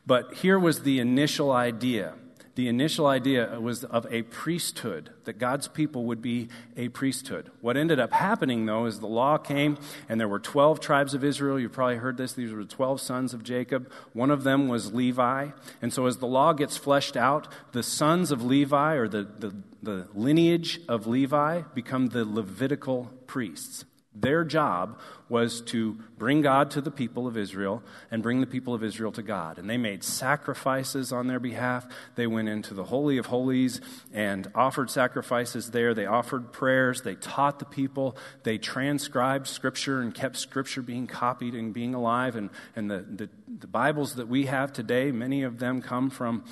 But 0.05 0.33
here 0.35 0.59
was 0.59 0.81
the 0.81 0.99
initial 0.99 1.51
idea 1.51 2.15
the 2.55 2.67
initial 2.67 3.07
idea 3.07 3.59
was 3.59 3.83
of 3.85 4.05
a 4.11 4.23
priesthood, 4.23 5.11
that 5.23 5.37
God's 5.39 5.67
people 5.67 6.05
would 6.05 6.21
be 6.21 6.49
a 6.75 6.89
priesthood. 6.89 7.49
What 7.61 7.77
ended 7.77 7.99
up 7.99 8.11
happening, 8.11 8.65
though, 8.65 8.85
is 8.85 8.99
the 8.99 9.07
law 9.07 9.37
came, 9.37 9.77
and 10.09 10.19
there 10.19 10.27
were 10.27 10.39
12 10.39 10.79
tribes 10.79 11.13
of 11.13 11.23
Israel. 11.23 11.59
You've 11.59 11.71
probably 11.71 11.97
heard 11.97 12.17
this. 12.17 12.33
These 12.33 12.51
were 12.51 12.63
12 12.63 12.99
sons 12.99 13.33
of 13.33 13.43
Jacob. 13.43 13.89
One 14.13 14.31
of 14.31 14.43
them 14.43 14.67
was 14.67 14.93
Levi. 14.93 15.49
And 15.81 15.93
so, 15.93 16.05
as 16.07 16.17
the 16.17 16.27
law 16.27 16.53
gets 16.53 16.77
fleshed 16.77 17.15
out, 17.15 17.47
the 17.71 17.83
sons 17.83 18.31
of 18.31 18.43
Levi, 18.43 18.95
or 18.95 19.07
the, 19.07 19.27
the, 19.39 19.55
the 19.81 20.07
lineage 20.13 20.81
of 20.89 21.07
Levi, 21.07 21.61
become 21.73 22.07
the 22.07 22.25
Levitical 22.25 23.11
priests. 23.27 23.85
Their 24.13 24.43
job 24.43 24.99
was 25.29 25.61
to 25.61 25.97
bring 26.17 26.41
God 26.41 26.69
to 26.71 26.81
the 26.81 26.91
people 26.91 27.27
of 27.27 27.37
Israel 27.37 27.81
and 28.11 28.21
bring 28.21 28.41
the 28.41 28.47
people 28.47 28.73
of 28.73 28.83
Israel 28.83 29.13
to 29.13 29.21
God. 29.21 29.57
And 29.57 29.69
they 29.69 29.77
made 29.77 30.03
sacrifices 30.03 31.13
on 31.13 31.27
their 31.27 31.39
behalf. 31.39 31.87
They 32.15 32.27
went 32.27 32.49
into 32.49 32.73
the 32.73 32.83
Holy 32.83 33.17
of 33.17 33.27
Holies 33.27 33.79
and 34.11 34.51
offered 34.53 34.89
sacrifices 34.89 35.71
there. 35.71 35.93
They 35.93 36.05
offered 36.05 36.51
prayers. 36.51 37.03
They 37.03 37.15
taught 37.15 37.59
the 37.59 37.65
people. 37.65 38.17
They 38.43 38.57
transcribed 38.57 39.47
Scripture 39.47 40.01
and 40.01 40.13
kept 40.13 40.35
Scripture 40.35 40.81
being 40.81 41.07
copied 41.07 41.55
and 41.55 41.73
being 41.73 41.93
alive. 41.93 42.35
And, 42.35 42.49
and 42.75 42.91
the, 42.91 43.05
the, 43.09 43.29
the 43.47 43.67
Bibles 43.67 44.15
that 44.15 44.27
we 44.27 44.47
have 44.47 44.73
today, 44.73 45.13
many 45.13 45.43
of 45.43 45.59
them 45.59 45.81
come 45.81 46.09
from, 46.09 46.43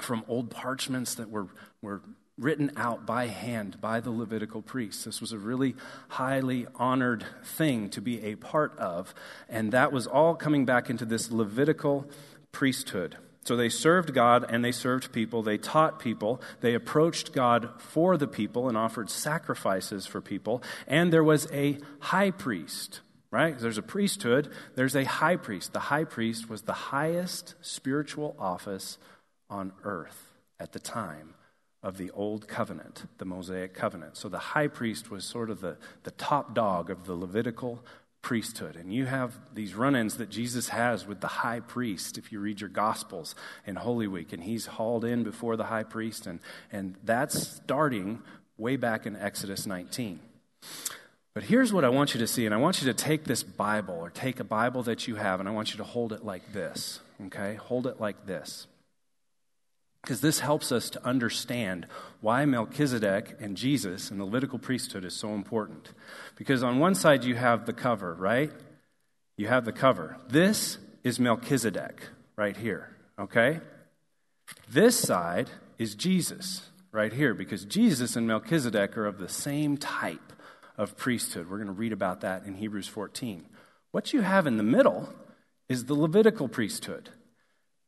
from 0.00 0.24
old 0.28 0.52
parchments 0.52 1.16
that 1.16 1.28
were, 1.28 1.48
were 1.82 2.02
written 2.38 2.70
out 2.76 3.06
by 3.06 3.28
hand 3.28 3.80
by 3.80 4.00
the 4.00 4.10
Levitical 4.10 4.60
priests. 4.60 5.04
This 5.04 5.20
was 5.20 5.32
a 5.32 5.38
really 5.38 5.74
highly 6.08 6.66
honored 6.74 7.24
thing 7.42 7.88
to 7.90 8.00
be 8.00 8.22
a 8.22 8.34
part 8.34 8.76
of, 8.78 9.14
and 9.48 9.72
that 9.72 9.92
was 9.92 10.06
all 10.06 10.34
coming 10.34 10.66
back 10.66 10.90
into 10.90 11.06
this 11.06 11.30
Levitical 11.30 12.08
priesthood. 12.52 13.16
So 13.44 13.56
they 13.56 13.68
served 13.68 14.12
God 14.12 14.44
and 14.48 14.64
they 14.64 14.72
served 14.72 15.12
people. 15.12 15.40
They 15.42 15.56
taught 15.56 16.00
people. 16.00 16.42
They 16.62 16.74
approached 16.74 17.32
God 17.32 17.70
for 17.78 18.16
the 18.16 18.26
people 18.26 18.68
and 18.68 18.76
offered 18.76 19.08
sacrifices 19.08 20.04
for 20.04 20.20
people. 20.20 20.64
And 20.88 21.12
there 21.12 21.22
was 21.22 21.46
a 21.52 21.78
high 22.00 22.32
priest, 22.32 23.02
right? 23.30 23.56
There's 23.56 23.78
a 23.78 23.82
priesthood, 23.82 24.50
there's 24.74 24.96
a 24.96 25.04
high 25.04 25.36
priest. 25.36 25.72
The 25.72 25.78
high 25.78 26.04
priest 26.04 26.50
was 26.50 26.62
the 26.62 26.72
highest 26.72 27.54
spiritual 27.60 28.34
office 28.36 28.98
on 29.48 29.72
earth 29.84 30.32
at 30.58 30.72
the 30.72 30.80
time 30.80 31.35
of 31.86 31.98
the 31.98 32.10
old 32.10 32.48
covenant, 32.48 33.04
the 33.18 33.24
Mosaic 33.24 33.72
covenant. 33.72 34.16
So 34.16 34.28
the 34.28 34.40
high 34.40 34.66
priest 34.66 35.08
was 35.08 35.24
sort 35.24 35.50
of 35.50 35.60
the, 35.60 35.76
the 36.02 36.10
top 36.10 36.52
dog 36.52 36.90
of 36.90 37.06
the 37.06 37.14
Levitical 37.14 37.78
priesthood. 38.22 38.74
And 38.74 38.92
you 38.92 39.06
have 39.06 39.38
these 39.54 39.72
run 39.72 39.94
ins 39.94 40.16
that 40.16 40.28
Jesus 40.28 40.70
has 40.70 41.06
with 41.06 41.20
the 41.20 41.28
high 41.28 41.60
priest 41.60 42.18
if 42.18 42.32
you 42.32 42.40
read 42.40 42.60
your 42.60 42.70
Gospels 42.70 43.36
in 43.68 43.76
Holy 43.76 44.08
Week. 44.08 44.32
And 44.32 44.42
he's 44.42 44.66
hauled 44.66 45.04
in 45.04 45.22
before 45.22 45.56
the 45.56 45.66
high 45.66 45.84
priest. 45.84 46.26
And, 46.26 46.40
and 46.72 46.96
that's 47.04 47.46
starting 47.46 48.20
way 48.58 48.74
back 48.74 49.06
in 49.06 49.14
Exodus 49.14 49.64
19. 49.64 50.18
But 51.34 51.44
here's 51.44 51.72
what 51.72 51.84
I 51.84 51.88
want 51.88 52.14
you 52.14 52.18
to 52.18 52.26
see. 52.26 52.46
And 52.46 52.54
I 52.54 52.58
want 52.58 52.82
you 52.82 52.88
to 52.88 52.94
take 52.94 53.26
this 53.26 53.44
Bible 53.44 53.94
or 53.94 54.10
take 54.10 54.40
a 54.40 54.44
Bible 54.44 54.82
that 54.82 55.06
you 55.06 55.14
have 55.14 55.38
and 55.38 55.48
I 55.48 55.52
want 55.52 55.70
you 55.70 55.76
to 55.76 55.84
hold 55.84 56.12
it 56.12 56.24
like 56.24 56.52
this. 56.52 56.98
Okay? 57.26 57.54
Hold 57.54 57.86
it 57.86 58.00
like 58.00 58.26
this 58.26 58.66
because 60.06 60.20
this 60.20 60.38
helps 60.38 60.70
us 60.70 60.88
to 60.90 61.04
understand 61.04 61.84
why 62.20 62.44
Melchizedek 62.44 63.38
and 63.40 63.56
Jesus 63.56 64.08
and 64.08 64.20
the 64.20 64.24
Levitical 64.24 64.56
priesthood 64.56 65.04
is 65.04 65.16
so 65.16 65.34
important. 65.34 65.92
Because 66.36 66.62
on 66.62 66.78
one 66.78 66.94
side 66.94 67.24
you 67.24 67.34
have 67.34 67.66
the 67.66 67.72
cover, 67.72 68.14
right? 68.14 68.52
You 69.36 69.48
have 69.48 69.64
the 69.64 69.72
cover. 69.72 70.16
This 70.28 70.78
is 71.02 71.18
Melchizedek 71.18 72.02
right 72.36 72.56
here, 72.56 72.96
okay? 73.18 73.58
This 74.70 74.96
side 74.96 75.50
is 75.76 75.96
Jesus 75.96 76.68
right 76.92 77.12
here 77.12 77.34
because 77.34 77.64
Jesus 77.64 78.14
and 78.14 78.28
Melchizedek 78.28 78.96
are 78.96 79.06
of 79.06 79.18
the 79.18 79.28
same 79.28 79.76
type 79.76 80.32
of 80.78 80.96
priesthood. 80.96 81.50
We're 81.50 81.58
going 81.58 81.66
to 81.66 81.72
read 81.72 81.92
about 81.92 82.20
that 82.20 82.44
in 82.44 82.54
Hebrews 82.54 82.86
14. 82.86 83.44
What 83.90 84.12
you 84.12 84.20
have 84.20 84.46
in 84.46 84.56
the 84.56 84.62
middle 84.62 85.12
is 85.68 85.86
the 85.86 85.94
Levitical 85.94 86.46
priesthood. 86.46 87.10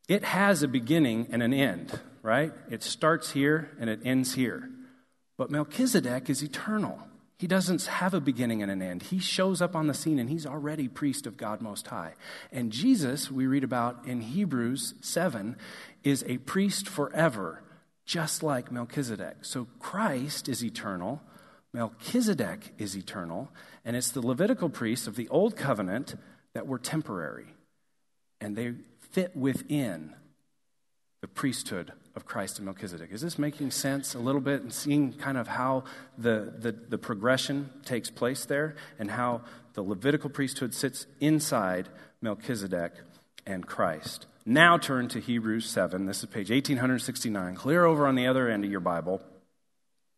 It 0.08 0.24
has 0.24 0.62
a 0.62 0.68
beginning 0.68 1.28
and 1.30 1.42
an 1.42 1.52
end, 1.52 2.00
right? 2.22 2.52
It 2.70 2.82
starts 2.82 3.32
here 3.32 3.70
and 3.80 3.88
it 3.88 4.00
ends 4.04 4.34
here. 4.34 4.68
But 5.36 5.50
Melchizedek 5.50 6.28
is 6.28 6.42
eternal. 6.42 7.00
He 7.38 7.46
doesn't 7.46 7.86
have 7.86 8.14
a 8.14 8.20
beginning 8.20 8.62
and 8.62 8.72
an 8.72 8.82
end. 8.82 9.04
He 9.04 9.20
shows 9.20 9.62
up 9.62 9.76
on 9.76 9.86
the 9.86 9.94
scene 9.94 10.18
and 10.18 10.28
he's 10.28 10.44
already 10.44 10.88
priest 10.88 11.24
of 11.24 11.36
God 11.36 11.62
Most 11.62 11.86
High. 11.86 12.14
And 12.50 12.72
Jesus, 12.72 13.30
we 13.30 13.46
read 13.46 13.62
about 13.62 14.04
in 14.06 14.20
Hebrews 14.20 14.94
7, 15.00 15.56
is 16.02 16.24
a 16.26 16.38
priest 16.38 16.88
forever, 16.88 17.62
just 18.04 18.42
like 18.42 18.72
Melchizedek. 18.72 19.44
So 19.44 19.68
Christ 19.78 20.48
is 20.48 20.64
eternal, 20.64 21.22
Melchizedek 21.72 22.72
is 22.76 22.96
eternal, 22.96 23.52
and 23.84 23.94
it's 23.94 24.10
the 24.10 24.26
Levitical 24.26 24.68
priests 24.68 25.06
of 25.06 25.14
the 25.14 25.28
Old 25.28 25.54
Covenant 25.54 26.16
that 26.54 26.66
were 26.66 26.78
temporary. 26.78 27.54
And 28.40 28.56
they 28.56 28.74
fit 29.12 29.36
within 29.36 30.14
the 31.20 31.28
priesthood 31.28 31.92
of 32.18 32.26
Christ 32.26 32.58
and 32.58 32.64
Melchizedek. 32.64 33.12
Is 33.12 33.20
this 33.20 33.38
making 33.38 33.70
sense 33.70 34.16
a 34.16 34.18
little 34.18 34.40
bit 34.40 34.60
and 34.60 34.72
seeing 34.72 35.12
kind 35.12 35.38
of 35.38 35.46
how 35.46 35.84
the, 36.18 36.52
the, 36.58 36.72
the, 36.72 36.98
progression 36.98 37.70
takes 37.84 38.10
place 38.10 38.44
there 38.44 38.74
and 38.98 39.12
how 39.12 39.42
the 39.74 39.82
Levitical 39.82 40.28
priesthood 40.28 40.74
sits 40.74 41.06
inside 41.20 41.88
Melchizedek 42.20 42.92
and 43.46 43.64
Christ? 43.64 44.26
Now 44.44 44.78
turn 44.78 45.06
to 45.08 45.20
Hebrews 45.20 45.70
7. 45.70 46.06
This 46.06 46.18
is 46.18 46.26
page 46.26 46.50
1869. 46.50 47.54
Clear 47.54 47.84
over 47.84 48.08
on 48.08 48.16
the 48.16 48.26
other 48.26 48.48
end 48.48 48.64
of 48.64 48.70
your 48.70 48.80
Bible. 48.80 49.22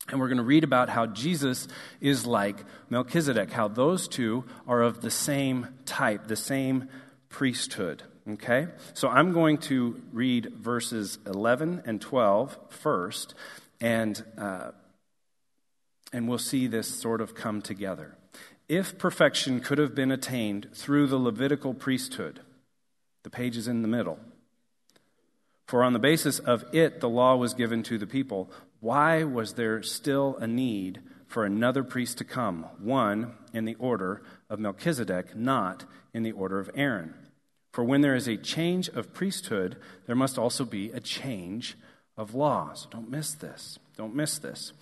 And 0.08 0.18
we're 0.18 0.28
going 0.28 0.38
to 0.38 0.42
read 0.42 0.64
about 0.64 0.88
how 0.88 1.04
Jesus 1.04 1.68
is 2.00 2.24
like 2.24 2.64
Melchizedek, 2.88 3.52
how 3.52 3.68
those 3.68 4.08
two 4.08 4.44
are 4.66 4.80
of 4.80 5.02
the 5.02 5.10
same 5.10 5.68
type, 5.84 6.28
the 6.28 6.34
same 6.34 6.88
priesthood. 7.28 8.04
Okay? 8.32 8.68
So 8.94 9.08
I'm 9.08 9.32
going 9.32 9.58
to 9.58 10.00
read 10.12 10.52
verses 10.54 11.18
11 11.26 11.82
and 11.86 12.00
12 12.00 12.58
first, 12.68 13.34
and, 13.80 14.22
uh, 14.38 14.70
and 16.12 16.28
we'll 16.28 16.38
see 16.38 16.66
this 16.66 16.88
sort 16.88 17.20
of 17.20 17.34
come 17.34 17.62
together. 17.62 18.16
If 18.68 18.98
perfection 18.98 19.60
could 19.60 19.78
have 19.78 19.94
been 19.94 20.12
attained 20.12 20.68
through 20.74 21.08
the 21.08 21.18
Levitical 21.18 21.74
priesthood, 21.74 22.40
the 23.22 23.30
page 23.30 23.56
is 23.56 23.66
in 23.66 23.82
the 23.82 23.88
middle. 23.88 24.18
For 25.66 25.84
on 25.84 25.92
the 25.92 25.98
basis 25.98 26.38
of 26.38 26.64
it, 26.72 27.00
the 27.00 27.08
law 27.08 27.36
was 27.36 27.54
given 27.54 27.82
to 27.84 27.98
the 27.98 28.06
people. 28.06 28.50
Why 28.80 29.24
was 29.24 29.54
there 29.54 29.82
still 29.82 30.36
a 30.38 30.46
need 30.46 31.00
for 31.26 31.44
another 31.44 31.84
priest 31.84 32.18
to 32.18 32.24
come, 32.24 32.64
one 32.78 33.34
in 33.52 33.64
the 33.64 33.76
order 33.76 34.22
of 34.48 34.58
Melchizedek, 34.58 35.36
not 35.36 35.84
in 36.12 36.22
the 36.22 36.32
order 36.32 36.58
of 36.58 36.70
Aaron? 36.74 37.14
For 37.72 37.84
when 37.84 38.00
there 38.00 38.14
is 38.14 38.26
a 38.26 38.36
change 38.36 38.88
of 38.88 39.14
priesthood, 39.14 39.76
there 40.06 40.16
must 40.16 40.38
also 40.38 40.64
be 40.64 40.90
a 40.90 41.00
change 41.00 41.76
of 42.16 42.34
law. 42.34 42.74
So 42.74 42.88
don't 42.90 43.10
miss 43.10 43.32
this. 43.32 43.78
Don't 43.96 44.14
miss 44.14 44.38
this. 44.38 44.72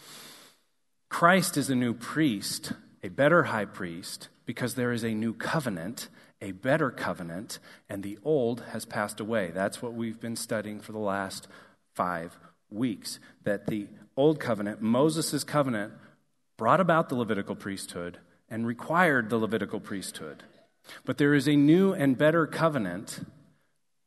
Christ 1.08 1.56
is 1.56 1.70
a 1.70 1.74
new 1.74 1.94
priest, 1.94 2.72
a 3.02 3.08
better 3.08 3.44
high 3.44 3.64
priest, 3.64 4.28
because 4.46 4.74
there 4.74 4.92
is 4.92 5.04
a 5.04 5.14
new 5.14 5.34
covenant, 5.34 6.08
a 6.40 6.52
better 6.52 6.90
covenant, 6.90 7.58
and 7.88 8.02
the 8.02 8.18
old 8.24 8.62
has 8.72 8.84
passed 8.84 9.20
away. 9.20 9.50
That's 9.50 9.82
what 9.82 9.94
we've 9.94 10.20
been 10.20 10.36
studying 10.36 10.80
for 10.80 10.92
the 10.92 10.98
last 10.98 11.48
five 11.94 12.38
weeks. 12.70 13.18
That 13.44 13.66
the 13.66 13.88
old 14.16 14.40
covenant, 14.40 14.80
Moses' 14.80 15.44
covenant, 15.44 15.92
brought 16.56 16.80
about 16.80 17.08
the 17.08 17.14
Levitical 17.14 17.54
priesthood 17.54 18.18
and 18.50 18.66
required 18.66 19.30
the 19.30 19.38
Levitical 19.38 19.80
priesthood. 19.80 20.42
But 21.04 21.18
there 21.18 21.34
is 21.34 21.48
a 21.48 21.56
new 21.56 21.92
and 21.92 22.16
better 22.16 22.46
covenant 22.46 23.20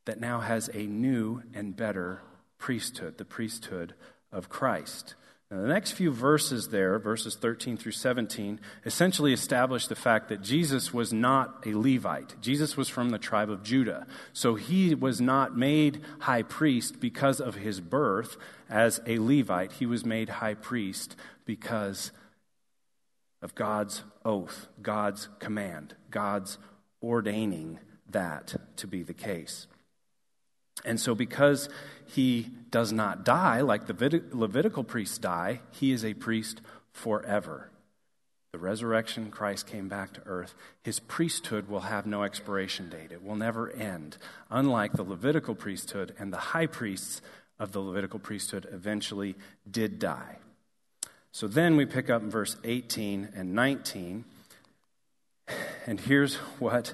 that 0.06 0.20
now 0.20 0.40
has 0.40 0.70
a 0.74 0.86
new 0.86 1.44
and 1.54 1.76
better 1.76 2.22
priesthood, 2.58 3.18
the 3.18 3.26
priesthood 3.26 3.94
of 4.32 4.50
Christ. 4.50 5.16
Now, 5.52 5.62
the 5.62 5.68
next 5.68 5.92
few 5.92 6.12
verses 6.12 6.70
there, 6.70 6.98
verses 6.98 7.36
13 7.36 7.76
through 7.76 7.92
17, 7.92 8.62
essentially 8.86 9.34
establish 9.34 9.88
the 9.88 9.96
fact 9.96 10.30
that 10.30 10.42
Jesus 10.42 10.94
was 10.94 11.12
not 11.12 11.68
a 11.68 11.74
Levite. 11.74 12.40
Jesus 12.40 12.78
was 12.78 12.88
from 12.88 13.10
the 13.10 13.18
tribe 13.18 13.50
of 13.50 13.62
Judah. 13.62 14.08
So 14.32 14.56
he 14.56 14.96
was 14.96 15.20
not 15.20 15.58
made 15.58 16.02
high 16.20 16.44
priest 16.44 17.02
because 17.02 17.42
of 17.42 17.56
his 17.56 17.82
birth 17.82 18.38
as 18.70 19.02
a 19.06 19.20
Levite. 19.20 19.74
He 19.74 19.86
was 19.86 20.06
made 20.06 20.30
high 20.30 20.54
priest 20.54 21.18
because 21.46 22.14
of 23.42 23.54
God's 23.54 24.04
oath, 24.24 24.68
God's 24.82 25.28
command, 25.40 25.96
God's 26.10 26.58
ordaining 27.02 27.80
that 28.10 28.56
to 28.78 28.88
be 28.88 29.04
the 29.04 29.14
case. 29.14 29.68
And 30.84 31.00
so, 31.00 31.14
because 31.14 31.70
he 32.06 32.50
does 32.70 32.92
not 32.92 33.24
die 33.24 33.62
like 33.62 33.88
the 33.88 34.24
Levitical 34.32 34.84
priests 34.84 35.18
die, 35.18 35.62
he 35.72 35.92
is 35.92 36.04
a 36.04 36.14
priest 36.14 36.62
forever. 36.92 37.70
The 38.52 38.58
resurrection, 38.58 39.32
Christ 39.32 39.68
came 39.68 39.88
back 39.88 40.14
to 40.14 40.22
earth. 40.26 40.56
His 40.84 41.00
priesthood 41.00 41.70
will 41.70 41.82
have 41.82 42.06
no 42.06 42.24
expiration 42.24 42.90
date, 42.90 43.12
it 43.12 43.24
will 43.24 43.36
never 43.36 43.72
end, 43.72 44.18
unlike 44.50 44.94
the 44.94 45.04
Levitical 45.04 45.56
priesthood 45.56 46.14
and 46.20 46.34
the 46.34 46.38
high 46.38 46.66
priests 46.66 47.22
of 47.60 47.72
the 47.72 47.80
Levitical 47.80 48.20
priesthood 48.20 48.68
eventually 48.72 49.36
did 49.70 50.00
die. 50.00 50.38
So 51.32 51.48
then 51.48 51.78
we 51.78 51.86
pick 51.86 52.10
up 52.10 52.22
in 52.24 52.30
verse 52.30 52.58
18 52.64 53.30
and 53.36 53.54
19, 53.54 54.26
and 55.86 56.00
here's 56.00 56.36
what 56.60 56.94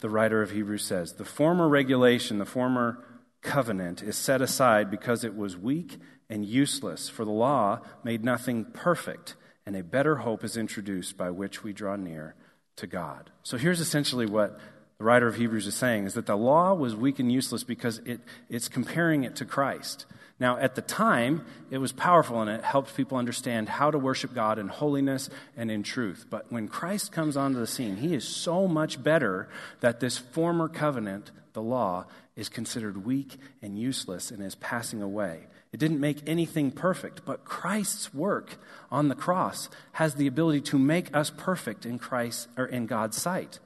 the 0.00 0.10
writer 0.10 0.42
of 0.42 0.50
Hebrews 0.50 0.84
says 0.84 1.14
The 1.14 1.24
former 1.24 1.68
regulation, 1.68 2.38
the 2.38 2.44
former 2.44 3.04
covenant, 3.42 4.02
is 4.02 4.16
set 4.16 4.42
aside 4.42 4.90
because 4.90 5.24
it 5.24 5.36
was 5.36 5.56
weak 5.56 5.98
and 6.28 6.44
useless, 6.44 7.08
for 7.08 7.24
the 7.24 7.30
law 7.30 7.80
made 8.02 8.24
nothing 8.24 8.64
perfect, 8.64 9.36
and 9.64 9.76
a 9.76 9.82
better 9.82 10.16
hope 10.16 10.42
is 10.44 10.56
introduced 10.56 11.16
by 11.16 11.30
which 11.30 11.62
we 11.62 11.72
draw 11.72 11.96
near 11.96 12.34
to 12.76 12.86
God. 12.86 13.30
So 13.42 13.56
here's 13.56 13.80
essentially 13.80 14.26
what 14.26 14.58
the 14.98 15.04
writer 15.04 15.26
of 15.26 15.36
Hebrews 15.36 15.66
is 15.66 15.74
saying 15.74 16.06
is 16.06 16.14
that 16.14 16.26
the 16.26 16.36
law 16.36 16.72
was 16.72 16.96
weak 16.96 17.18
and 17.18 17.30
useless 17.30 17.64
because 17.64 17.98
it, 18.06 18.20
it's 18.48 18.68
comparing 18.68 19.24
it 19.24 19.36
to 19.36 19.44
Christ. 19.44 20.06
Now, 20.38 20.58
at 20.58 20.74
the 20.74 20.82
time, 20.82 21.44
it 21.70 21.78
was 21.78 21.92
powerful 21.92 22.40
and 22.40 22.50
it 22.50 22.62
helped 22.62 22.94
people 22.94 23.16
understand 23.16 23.68
how 23.68 23.90
to 23.90 23.98
worship 23.98 24.34
God 24.34 24.58
in 24.58 24.68
holiness 24.68 25.30
and 25.56 25.70
in 25.70 25.82
truth. 25.82 26.26
But 26.28 26.50
when 26.52 26.68
Christ 26.68 27.12
comes 27.12 27.36
onto 27.36 27.58
the 27.58 27.66
scene, 27.66 27.96
he 27.96 28.14
is 28.14 28.26
so 28.26 28.68
much 28.68 29.02
better 29.02 29.48
that 29.80 30.00
this 30.00 30.18
former 30.18 30.68
covenant, 30.68 31.30
the 31.54 31.62
law, 31.62 32.06
is 32.34 32.50
considered 32.50 33.06
weak 33.06 33.38
and 33.62 33.78
useless 33.78 34.30
and 34.30 34.42
is 34.42 34.54
passing 34.56 35.02
away. 35.02 35.46
It 35.72 35.80
didn't 35.80 36.00
make 36.00 36.26
anything 36.26 36.70
perfect, 36.70 37.24
but 37.24 37.44
Christ's 37.44 38.14
work 38.14 38.56
on 38.90 39.08
the 39.08 39.14
cross 39.14 39.68
has 39.92 40.14
the 40.14 40.26
ability 40.26 40.60
to 40.62 40.78
make 40.78 41.14
us 41.14 41.30
perfect 41.30 41.84
in 41.84 41.98
Christ 41.98 42.48
or 42.56 42.66
in 42.66 42.86
God's 42.86 43.20
sight. 43.20 43.58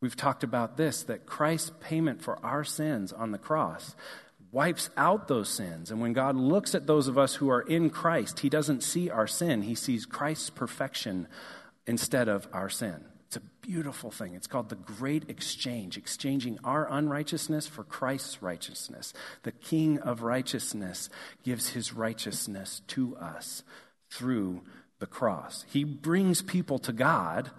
We've 0.00 0.16
talked 0.16 0.44
about 0.44 0.76
this 0.76 1.02
that 1.04 1.26
Christ's 1.26 1.72
payment 1.80 2.22
for 2.22 2.44
our 2.44 2.64
sins 2.64 3.12
on 3.12 3.32
the 3.32 3.38
cross 3.38 3.94
wipes 4.52 4.90
out 4.96 5.28
those 5.28 5.48
sins. 5.48 5.90
And 5.90 6.00
when 6.00 6.12
God 6.12 6.36
looks 6.36 6.74
at 6.74 6.86
those 6.86 7.08
of 7.08 7.18
us 7.18 7.34
who 7.34 7.50
are 7.50 7.62
in 7.62 7.90
Christ, 7.90 8.40
he 8.40 8.48
doesn't 8.48 8.82
see 8.82 9.10
our 9.10 9.26
sin, 9.26 9.62
he 9.62 9.74
sees 9.74 10.06
Christ's 10.06 10.50
perfection 10.50 11.28
instead 11.86 12.28
of 12.28 12.48
our 12.52 12.68
sin. 12.68 13.04
It's 13.26 13.36
a 13.36 13.40
beautiful 13.60 14.10
thing. 14.10 14.34
It's 14.34 14.46
called 14.46 14.68
the 14.68 14.76
great 14.76 15.28
exchange, 15.28 15.98
exchanging 15.98 16.58
our 16.62 16.90
unrighteousness 16.90 17.66
for 17.66 17.82
Christ's 17.82 18.40
righteousness. 18.40 19.12
The 19.42 19.52
King 19.52 19.98
of 19.98 20.22
righteousness 20.22 21.10
gives 21.42 21.70
his 21.70 21.92
righteousness 21.92 22.82
to 22.88 23.16
us 23.16 23.64
through 24.10 24.62
the 25.00 25.06
cross. 25.06 25.64
He 25.68 25.82
brings 25.84 26.40
people 26.40 26.78
to 26.78 26.92
God 26.92 27.50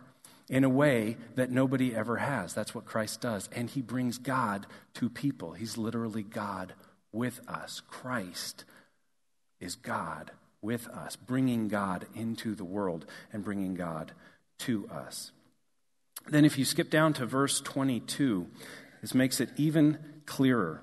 in 0.50 0.64
a 0.64 0.70
way 0.70 1.18
that 1.36 1.52
nobody 1.52 1.94
ever 1.94 2.18
has. 2.18 2.54
That's 2.54 2.74
what 2.74 2.86
Christ 2.86 3.22
does. 3.22 3.50
And 3.52 3.70
he 3.70 3.82
brings 3.82 4.18
God 4.18 4.66
to 4.96 5.10
people. 5.10 5.54
He's 5.54 5.78
literally 5.78 6.24
God 6.24 6.74
with 7.12 7.42
us. 7.48 7.82
Christ 7.88 8.64
is 9.60 9.76
God 9.76 10.32
with 10.62 10.88
us, 10.90 11.16
bringing 11.16 11.68
God 11.68 12.06
into 12.16 12.56
the 12.56 12.66
world 12.66 13.06
and 13.34 13.44
bringing 13.44 13.76
God 13.76 14.12
to 14.60 14.88
us. 14.90 15.32
Then, 16.30 16.46
if 16.46 16.58
you 16.58 16.66
skip 16.66 16.90
down 16.90 17.14
to 17.14 17.26
verse 17.26 17.62
22, 17.62 18.48
this 19.02 19.14
makes 19.14 19.40
it 19.40 19.50
even 19.56 19.98
clearer. 20.26 20.82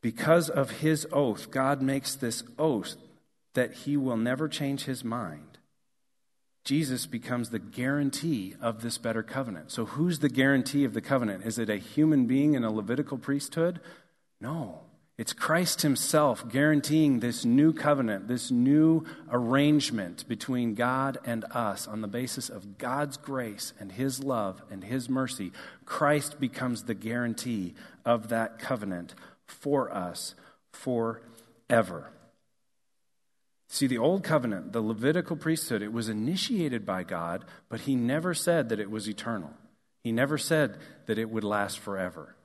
Because 0.00 0.48
of 0.48 0.70
his 0.70 1.06
oath, 1.12 1.50
God 1.50 1.82
makes 1.82 2.14
this 2.14 2.42
oath 2.58 2.94
that 3.54 3.72
he 3.72 3.96
will 3.96 4.16
never 4.16 4.48
change 4.48 4.84
his 4.84 5.02
mind. 5.02 5.45
Jesus 6.66 7.06
becomes 7.06 7.50
the 7.50 7.60
guarantee 7.60 8.56
of 8.60 8.82
this 8.82 8.98
better 8.98 9.22
covenant. 9.22 9.70
So, 9.70 9.84
who's 9.84 10.18
the 10.18 10.28
guarantee 10.28 10.84
of 10.84 10.94
the 10.94 11.00
covenant? 11.00 11.44
Is 11.46 11.60
it 11.60 11.70
a 11.70 11.76
human 11.76 12.26
being 12.26 12.54
in 12.54 12.64
a 12.64 12.72
Levitical 12.72 13.18
priesthood? 13.18 13.78
No. 14.40 14.80
It's 15.16 15.32
Christ 15.32 15.82
Himself 15.82 16.48
guaranteeing 16.48 17.20
this 17.20 17.44
new 17.44 17.72
covenant, 17.72 18.26
this 18.26 18.50
new 18.50 19.04
arrangement 19.30 20.26
between 20.26 20.74
God 20.74 21.18
and 21.24 21.44
us 21.52 21.86
on 21.86 22.00
the 22.00 22.08
basis 22.08 22.50
of 22.50 22.78
God's 22.78 23.16
grace 23.16 23.72
and 23.78 23.92
His 23.92 24.24
love 24.24 24.60
and 24.68 24.82
His 24.82 25.08
mercy. 25.08 25.52
Christ 25.84 26.40
becomes 26.40 26.82
the 26.82 26.94
guarantee 26.94 27.74
of 28.04 28.28
that 28.28 28.58
covenant 28.58 29.14
for 29.46 29.94
us 29.94 30.34
forever. 30.72 32.10
See, 33.68 33.86
the 33.86 33.98
Old 33.98 34.22
Covenant, 34.22 34.72
the 34.72 34.80
Levitical 34.80 35.36
priesthood, 35.36 35.82
it 35.82 35.92
was 35.92 36.08
initiated 36.08 36.86
by 36.86 37.02
God, 37.02 37.44
but 37.68 37.80
He 37.80 37.96
never 37.96 38.32
said 38.32 38.68
that 38.68 38.80
it 38.80 38.90
was 38.90 39.08
eternal. 39.08 39.52
He 40.02 40.12
never 40.12 40.38
said 40.38 40.78
that 41.06 41.18
it 41.18 41.30
would 41.30 41.44
last 41.44 41.78
forever. 41.78 42.36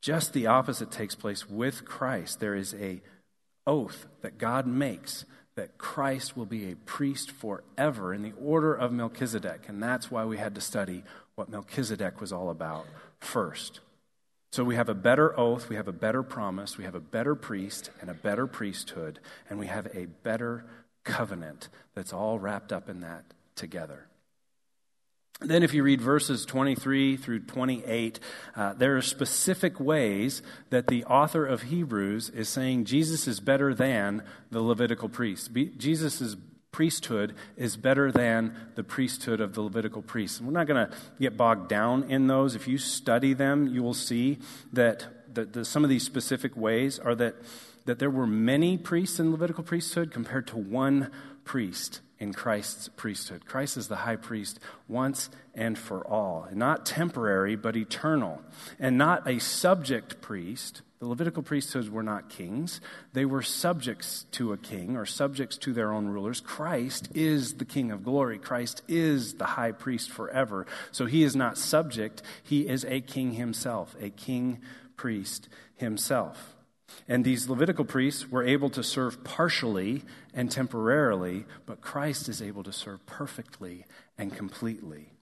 Just 0.00 0.32
the 0.32 0.46
opposite 0.46 0.90
takes 0.90 1.16
place 1.16 1.50
with 1.50 1.84
Christ. 1.84 2.38
There 2.38 2.54
is 2.54 2.74
a 2.74 3.00
oath 3.66 4.06
that 4.22 4.38
God 4.38 4.66
makes 4.66 5.24
that 5.56 5.76
Christ 5.76 6.36
will 6.36 6.46
be 6.46 6.70
a 6.70 6.76
priest 6.76 7.32
forever 7.32 8.14
in 8.14 8.22
the 8.22 8.32
order 8.40 8.72
of 8.72 8.92
Melchizedek. 8.92 9.64
And 9.68 9.82
that's 9.82 10.08
why 10.08 10.24
we 10.24 10.38
had 10.38 10.54
to 10.54 10.60
study 10.60 11.02
what 11.34 11.50
Melchizedek 11.50 12.20
was 12.20 12.32
all 12.32 12.50
about 12.50 12.86
first. 13.18 13.80
So 14.50 14.64
we 14.64 14.76
have 14.76 14.88
a 14.88 14.94
better 14.94 15.38
oath, 15.38 15.68
we 15.68 15.76
have 15.76 15.88
a 15.88 15.92
better 15.92 16.22
promise, 16.22 16.78
we 16.78 16.84
have 16.84 16.94
a 16.94 17.00
better 17.00 17.34
priest 17.34 17.90
and 18.00 18.08
a 18.08 18.14
better 18.14 18.46
priesthood, 18.46 19.20
and 19.50 19.58
we 19.58 19.66
have 19.66 19.86
a 19.94 20.06
better 20.06 20.64
covenant 21.04 21.68
that's 21.94 22.12
all 22.12 22.38
wrapped 22.38 22.72
up 22.72 22.88
in 22.88 23.00
that 23.00 23.24
together. 23.54 24.06
Then, 25.40 25.62
if 25.62 25.72
you 25.72 25.84
read 25.84 26.00
verses 26.00 26.44
23 26.44 27.16
through 27.16 27.40
28, 27.40 28.18
uh, 28.56 28.72
there 28.74 28.96
are 28.96 29.02
specific 29.02 29.78
ways 29.78 30.42
that 30.70 30.88
the 30.88 31.04
author 31.04 31.46
of 31.46 31.62
Hebrews 31.62 32.30
is 32.30 32.48
saying 32.48 32.86
Jesus 32.86 33.28
is 33.28 33.38
better 33.38 33.72
than 33.72 34.24
the 34.50 34.60
Levitical 34.60 35.08
priest. 35.08 35.50
Jesus 35.76 36.20
is 36.20 36.36
priesthood 36.70 37.34
is 37.56 37.76
better 37.76 38.12
than 38.12 38.54
the 38.74 38.84
priesthood 38.84 39.40
of 39.40 39.54
the 39.54 39.62
Levitical 39.62 40.02
priests. 40.02 40.38
And 40.38 40.46
we're 40.46 40.54
not 40.54 40.66
going 40.66 40.86
to 40.88 40.96
get 41.20 41.36
bogged 41.36 41.68
down 41.68 42.10
in 42.10 42.26
those. 42.26 42.54
If 42.54 42.68
you 42.68 42.78
study 42.78 43.32
them, 43.32 43.66
you 43.68 43.82
will 43.82 43.94
see 43.94 44.38
that 44.72 45.34
the, 45.34 45.44
the, 45.44 45.64
some 45.64 45.84
of 45.84 45.90
these 45.90 46.04
specific 46.04 46.56
ways 46.56 46.98
are 46.98 47.14
that, 47.14 47.36
that 47.86 47.98
there 47.98 48.10
were 48.10 48.26
many 48.26 48.76
priests 48.78 49.18
in 49.18 49.30
Levitical 49.30 49.64
priesthood 49.64 50.10
compared 50.10 50.46
to 50.48 50.56
one 50.56 51.10
priest 51.44 52.00
in 52.18 52.32
Christ's 52.32 52.88
priesthood. 52.88 53.46
Christ 53.46 53.76
is 53.76 53.88
the 53.88 53.96
high 53.96 54.16
priest 54.16 54.58
once 54.88 55.30
and 55.54 55.78
for 55.78 56.06
all, 56.06 56.48
not 56.52 56.84
temporary, 56.84 57.56
but 57.56 57.76
eternal, 57.76 58.42
and 58.78 58.98
not 58.98 59.26
a 59.28 59.38
subject 59.38 60.20
priest 60.20 60.82
the 61.00 61.06
Levitical 61.06 61.44
priesthoods 61.44 61.88
were 61.88 62.02
not 62.02 62.28
kings. 62.28 62.80
They 63.12 63.24
were 63.24 63.42
subjects 63.42 64.26
to 64.32 64.52
a 64.52 64.56
king 64.56 64.96
or 64.96 65.06
subjects 65.06 65.56
to 65.58 65.72
their 65.72 65.92
own 65.92 66.08
rulers. 66.08 66.40
Christ 66.40 67.08
is 67.14 67.54
the 67.54 67.64
King 67.64 67.92
of 67.92 68.02
glory. 68.02 68.38
Christ 68.38 68.82
is 68.88 69.34
the 69.34 69.44
high 69.44 69.70
priest 69.70 70.10
forever. 70.10 70.66
So 70.90 71.06
he 71.06 71.22
is 71.22 71.36
not 71.36 71.56
subject, 71.56 72.22
he 72.42 72.68
is 72.68 72.84
a 72.84 73.00
king 73.00 73.34
himself, 73.34 73.94
a 74.00 74.10
king 74.10 74.60
priest 74.96 75.48
himself. 75.76 76.56
And 77.06 77.24
these 77.24 77.48
Levitical 77.48 77.84
priests 77.84 78.28
were 78.28 78.42
able 78.42 78.70
to 78.70 78.82
serve 78.82 79.22
partially 79.22 80.02
and 80.34 80.50
temporarily, 80.50 81.44
but 81.64 81.80
Christ 81.80 82.28
is 82.28 82.42
able 82.42 82.64
to 82.64 82.72
serve 82.72 83.04
perfectly 83.06 83.84
and 84.16 84.34
completely. 84.34 85.12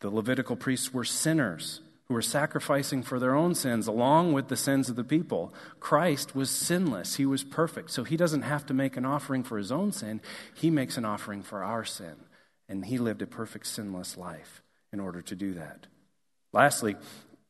The 0.00 0.10
Levitical 0.10 0.56
priests 0.56 0.92
were 0.92 1.04
sinners 1.04 1.80
who 2.06 2.14
were 2.14 2.22
sacrificing 2.22 3.02
for 3.02 3.18
their 3.18 3.34
own 3.34 3.54
sins 3.54 3.86
along 3.86 4.32
with 4.32 4.48
the 4.48 4.56
sins 4.56 4.88
of 4.88 4.96
the 4.96 5.04
people. 5.04 5.54
Christ 5.80 6.34
was 6.34 6.50
sinless, 6.50 7.16
he 7.16 7.26
was 7.26 7.44
perfect. 7.44 7.90
So 7.90 8.04
he 8.04 8.16
doesn't 8.16 8.42
have 8.42 8.66
to 8.66 8.74
make 8.74 8.96
an 8.96 9.06
offering 9.06 9.42
for 9.42 9.56
his 9.56 9.72
own 9.72 9.92
sin, 9.92 10.20
he 10.54 10.70
makes 10.70 10.96
an 10.96 11.04
offering 11.04 11.42
for 11.42 11.62
our 11.62 11.84
sin. 11.84 12.16
And 12.68 12.86
he 12.86 12.98
lived 12.98 13.22
a 13.22 13.26
perfect, 13.26 13.66
sinless 13.66 14.16
life 14.16 14.62
in 14.92 15.00
order 15.00 15.20
to 15.22 15.36
do 15.36 15.54
that. 15.54 15.86
Lastly, 16.52 16.96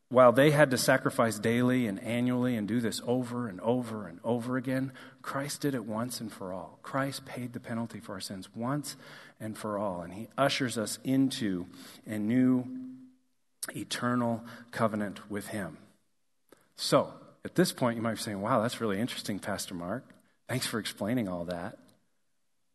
while 0.08 0.32
they 0.32 0.50
had 0.50 0.70
to 0.70 0.78
sacrifice 0.78 1.38
daily 1.38 1.86
and 1.86 2.00
annually 2.00 2.56
and 2.56 2.68
do 2.68 2.80
this 2.80 3.00
over 3.06 3.48
and 3.48 3.60
over 3.60 4.06
and 4.06 4.20
over 4.22 4.56
again, 4.56 4.92
Christ 5.22 5.60
did 5.60 5.74
it 5.74 5.84
once 5.84 6.20
and 6.20 6.32
for 6.32 6.52
all. 6.52 6.78
Christ 6.82 7.24
paid 7.24 7.52
the 7.52 7.60
penalty 7.60 8.00
for 8.00 8.12
our 8.12 8.20
sins 8.20 8.48
once 8.54 8.96
and 9.40 9.58
for 9.58 9.78
all. 9.78 10.02
And 10.02 10.12
he 10.12 10.28
ushers 10.38 10.78
us 10.78 10.98
into 11.04 11.66
a 12.06 12.18
new 12.18 12.64
eternal 13.74 14.42
covenant 14.70 15.30
with 15.30 15.48
Him. 15.48 15.78
So, 16.76 17.12
at 17.44 17.54
this 17.54 17.72
point, 17.72 17.96
you 17.96 18.02
might 18.02 18.14
be 18.14 18.20
saying, 18.20 18.40
wow, 18.40 18.62
that's 18.62 18.80
really 18.80 18.98
interesting, 18.98 19.38
Pastor 19.38 19.74
Mark. 19.74 20.04
Thanks 20.48 20.66
for 20.66 20.78
explaining 20.78 21.28
all 21.28 21.44
that. 21.46 21.78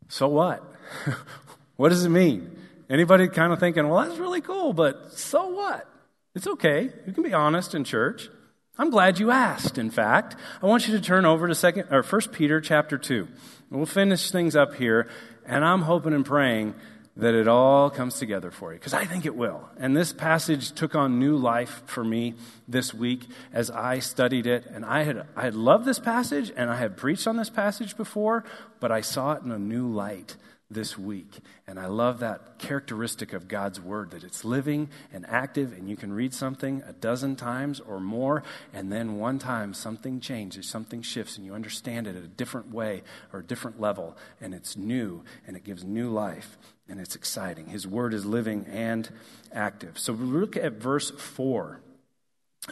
So 0.08 0.28
what? 0.28 0.63
what 1.75 1.89
does 1.89 2.06
it 2.06 2.10
mean? 2.10 2.56
Anybody 2.89 3.28
kind 3.28 3.54
of 3.54 3.60
thinking, 3.60 3.88
well, 3.88 4.06
that's 4.06 4.19
really 4.19 4.41
cool, 4.41 4.73
but 4.73 5.13
so 5.13 5.47
what? 5.47 5.88
It's 6.36 6.47
okay. 6.47 6.89
You 7.06 7.13
can 7.13 7.23
be 7.23 7.34
honest 7.34 7.75
in 7.75 7.84
church. 7.84 8.30
I'm 8.78 8.89
glad 8.89 9.19
you 9.19 9.30
asked, 9.30 9.78
in 9.78 9.91
fact. 9.91 10.36
I 10.62 10.65
want 10.65 10.88
you 10.88 10.95
to 10.97 11.02
turn 11.02 11.25
over 11.25 11.47
to 11.47 11.56
second 11.56 11.88
or 11.91 12.02
first 12.02 12.32
Peter 12.32 12.62
chapter 12.62 12.97
2. 12.97 13.28
We'll 13.69 13.86
finish 13.86 14.32
things 14.32 14.56
up 14.56 14.75
here, 14.75 15.08
and 15.45 15.63
I'm 15.65 15.82
hoping 15.82 16.13
and 16.13 16.25
praying 16.25 16.73
that 17.20 17.34
it 17.34 17.48
all 17.48 17.90
comes 17.90 18.18
together 18.18 18.50
for 18.50 18.72
you 18.72 18.80
because 18.80 18.94
I 18.94 19.06
think 19.06 19.26
it 19.26 19.36
will. 19.36 19.70
And 19.78 19.96
this 19.96 20.14
passage 20.14 20.72
took 20.72 20.96
on 20.96 21.20
new 21.20 21.36
life 21.36 21.84
for 21.86 22.04
me 22.04 22.36
this 22.68 22.94
week 22.94 23.28
as 23.52 23.70
I 23.70 24.00
studied 24.00 24.48
it. 24.48 24.66
And 24.66 24.86
I 24.86 25.04
had, 25.04 25.28
I 25.36 25.44
had 25.44 25.56
loved 25.56 25.86
this 25.86 26.00
passage 26.00 26.52
and 26.56 26.70
I 26.70 26.78
had 26.78 26.98
preached 26.98 27.28
on 27.28 27.36
this 27.36 27.50
passage 27.50 27.98
before, 27.98 28.46
but 28.80 28.92
I 28.92 29.02
saw 29.02 29.34
it 29.34 29.44
in 29.44 29.52
a 29.52 29.60
new 29.60 29.88
light 29.88 30.38
this 30.72 30.98
week. 30.98 31.40
And 31.68 31.80
I 31.80 31.88
love 31.88 32.20
that 32.20 32.60
characteristic 32.60 33.34
of 33.34 33.48
God's 33.48 33.80
Word 33.80 34.12
that 34.12 34.24
it's 34.24 34.46
living 34.46 34.90
and 35.12 35.26
active, 35.28 35.74
and 35.74 35.90
you 35.90 35.98
can 35.98 36.14
read 36.14 36.34
something 36.34 36.84
a 36.88 36.94
dozen 36.94 37.36
times 37.36 37.80
or 37.80 38.00
more, 38.00 38.44
and 38.74 38.92
then 38.92 39.18
one 39.18 39.40
time 39.40 39.74
something 39.74 40.20
changes, 40.20 40.68
something 40.68 41.02
shifts, 41.02 41.38
and 41.38 41.46
you 41.46 41.54
understand 41.54 42.06
it 42.06 42.16
a 42.16 42.28
different 42.28 42.72
way 42.72 43.02
or 43.34 43.40
a 43.40 43.46
different 43.46 43.82
level, 43.82 44.16
and 44.40 44.54
it's 44.54 44.78
new, 44.78 45.24
and 45.48 45.58
it 45.58 45.64
gives 45.64 45.84
new 45.84 46.10
life, 46.10 46.58
and 46.88 47.00
it's 47.00 47.16
exciting. 47.16 47.68
His 47.68 47.88
Word 47.88 48.14
is 48.14 48.26
living 48.26 48.66
and 48.70 49.10
active. 49.52 49.98
So 49.98 50.14
we 50.14 50.26
look 50.26 50.56
at 50.56 50.74
verse 50.74 51.10
4. 51.10 51.82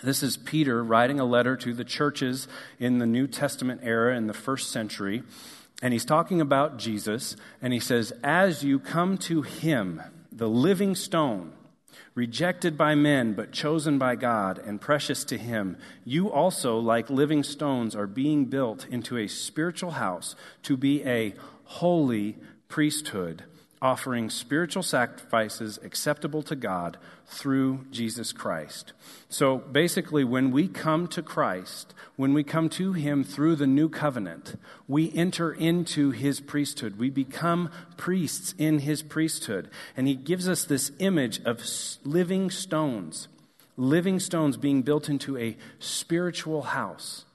This 0.04 0.22
is 0.22 0.38
Peter 0.38 0.84
writing 0.84 1.20
a 1.20 1.26
letter 1.26 1.56
to 1.58 1.74
the 1.74 1.86
churches 1.86 2.48
in 2.78 3.00
the 3.00 3.08
New 3.08 3.26
Testament 3.26 3.82
era 3.84 4.16
in 4.16 4.28
the 4.28 4.34
first 4.34 4.70
century. 4.70 5.24
And 5.82 5.94
he's 5.94 6.06
talking 6.06 6.42
about 6.42 6.78
Jesus, 6.78 7.36
and 7.62 7.72
he 7.72 7.80
says, 7.80 8.12
As 8.24 8.64
you 8.64 8.80
come 8.80 9.18
to 9.20 9.44
him, 9.44 10.02
the 10.32 10.50
living 10.50 10.96
stone, 10.96 11.54
rejected 12.16 12.78
by 12.78 12.96
men, 12.96 13.34
but 13.34 13.52
chosen 13.52 14.00
by 14.00 14.16
God 14.16 14.58
and 14.58 14.82
precious 14.82 15.24
to 15.26 15.38
him, 15.38 15.78
you 16.04 16.32
also, 16.32 16.80
like 16.80 17.10
living 17.10 17.44
stones, 17.44 17.96
are 17.96 18.08
being 18.08 18.46
built 18.46 18.88
into 18.90 19.18
a 19.18 19.28
spiritual 19.28 19.92
house 19.92 20.36
to 20.64 20.76
be 20.76 21.04
a 21.06 21.36
holy 21.64 22.38
priesthood 22.70 23.44
offering 23.82 24.30
spiritual 24.30 24.84
sacrifices 24.84 25.80
acceptable 25.84 26.42
to 26.44 26.56
God 26.56 26.98
through 27.28 27.86
Jesus 27.92 28.32
Christ. 28.32 28.94
So 29.30 29.58
basically, 29.58 30.24
when 30.24 30.52
we 30.52 30.68
come 30.68 31.08
to 31.10 31.22
Christ, 31.22 31.94
when 32.16 32.34
we 32.34 32.44
come 32.44 32.70
to 32.70 32.94
Him 32.94 33.24
through 33.24 33.58
the 33.58 33.68
new 33.68 33.90
covenant, 33.90 34.60
we 34.88 35.14
enter 35.14 35.52
into 35.52 36.12
His 36.12 36.40
priesthood. 36.40 36.98
We 36.98 37.10
become 37.10 37.70
priests 37.98 38.56
in 38.58 38.80
His 38.80 39.04
priesthood. 39.04 39.70
And 39.96 40.08
He 40.08 40.16
gives 40.16 40.50
us 40.50 40.64
this 40.64 40.92
image 41.00 41.42
of 41.44 41.64
living 42.04 42.50
stones, 42.50 43.28
living 43.76 44.20
stones 44.20 44.58
being 44.58 44.82
built 44.82 45.10
into 45.10 45.38
a 45.38 45.58
spiritual 45.80 46.64
house. 46.64 47.26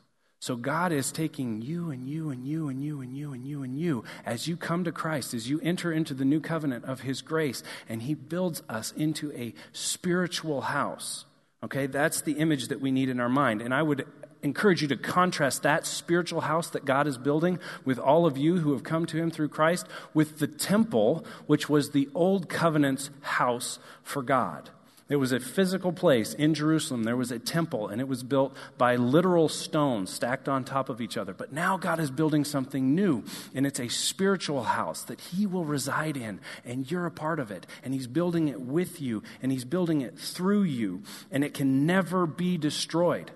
So 0.43 0.57
God 0.57 0.91
is 0.91 1.13
taking 1.13 1.63
you 1.63 1.93
and 1.93 2.09
you 2.09 2.31
and 2.31 2.45
you 2.45 2.69
and 2.69 2.83
you 2.83 3.01
and 3.01 3.17
you 3.17 3.33
and 3.33 3.47
you 3.47 3.63
and 3.63 3.79
you 3.79 4.03
as 4.27 4.49
you 4.49 4.57
come 4.57 4.83
to 4.83 4.91
Christ, 4.91 5.35
as 5.35 5.49
you 5.49 5.61
enter 5.61 5.93
into 5.93 6.15
the 6.15 6.25
new 6.25 6.41
covenant 6.41 6.85
of 6.85 7.03
His 7.03 7.23
grace, 7.23 7.63
and 7.89 8.03
He 8.03 8.15
builds 8.15 8.61
us 8.69 8.93
into 8.97 9.31
a 9.35 9.55
spiritual 9.71 10.63
house. 10.63 11.27
Okay, 11.63 11.87
that's 11.87 12.23
the 12.23 12.33
image 12.33 12.67
that 12.67 12.81
we 12.81 12.91
need 12.91 13.09
in 13.09 13.21
our 13.21 13.29
mind. 13.29 13.63
And 13.63 13.73
I 13.73 13.83
would 13.83 14.05
encourage 14.43 14.83
you 14.83 14.89
to 14.89 14.97
contrast 14.97 15.63
that 15.63 15.87
spiritual 15.87 16.41
house 16.41 16.71
that 16.71 16.85
God 16.85 17.07
is 17.07 17.19
building 17.19 17.61
with 17.85 18.01
all 18.01 18.27
of 18.27 18.37
you 18.37 18.57
who 18.57 18.73
have 18.73 18.83
come 18.83 19.07
to 19.07 19.17
Him 19.17 19.31
through 19.31 19.51
Christ 19.51 19.87
with 20.13 20.41
the 20.41 20.49
temple, 20.49 21.25
which 21.47 21.69
was 21.69 21.91
the 21.91 22.09
old 22.17 22.49
covenant's 22.49 23.11
house 23.21 23.79
for 24.03 24.25
God. 24.25 24.71
It 25.13 25.17
was 25.17 25.33
a 25.33 25.41
physical 25.41 25.93
place 25.93 26.33
in 26.33 26.55
Jerusalem. 26.55 27.03
There 27.03 27.19
was 27.19 27.31
a 27.31 27.39
temple, 27.39 27.89
and 27.89 28.01
it 28.01 28.09
was 28.09 28.23
built 28.23 28.57
by 28.79 28.97
literal 28.97 29.51
stones 29.51 30.11
stacked 30.11 30.49
on 30.49 30.65
top 30.65 30.89
of 30.89 31.03
each 31.03 31.19
other. 31.19 31.35
But 31.35 31.53
now 31.53 31.77
God 31.77 32.01
is 32.01 32.11
building 32.11 32.47
something 32.47 32.95
new, 32.95 33.23
and 33.55 33.67
it's 33.67 33.79
a 33.79 33.89
spiritual 33.89 34.63
house 34.63 35.03
that 35.03 35.21
He 35.21 35.47
will 35.47 35.67
reside 35.67 36.17
in, 36.17 36.41
and 36.65 36.91
you're 36.91 37.05
a 37.05 37.11
part 37.11 37.41
of 37.41 37.51
it. 37.51 37.67
And 37.85 37.93
He's 37.93 38.07
building 38.07 38.49
it 38.49 38.63
with 38.63 39.03
you, 39.03 39.23
and 39.43 39.53
He's 39.53 39.67
building 39.67 40.01
it 40.01 40.19
through 40.19 40.63
you, 40.63 41.03
and 41.31 41.45
it 41.45 41.53
can 41.53 41.85
never 41.85 42.25
be 42.25 42.57
destroyed. 42.57 43.31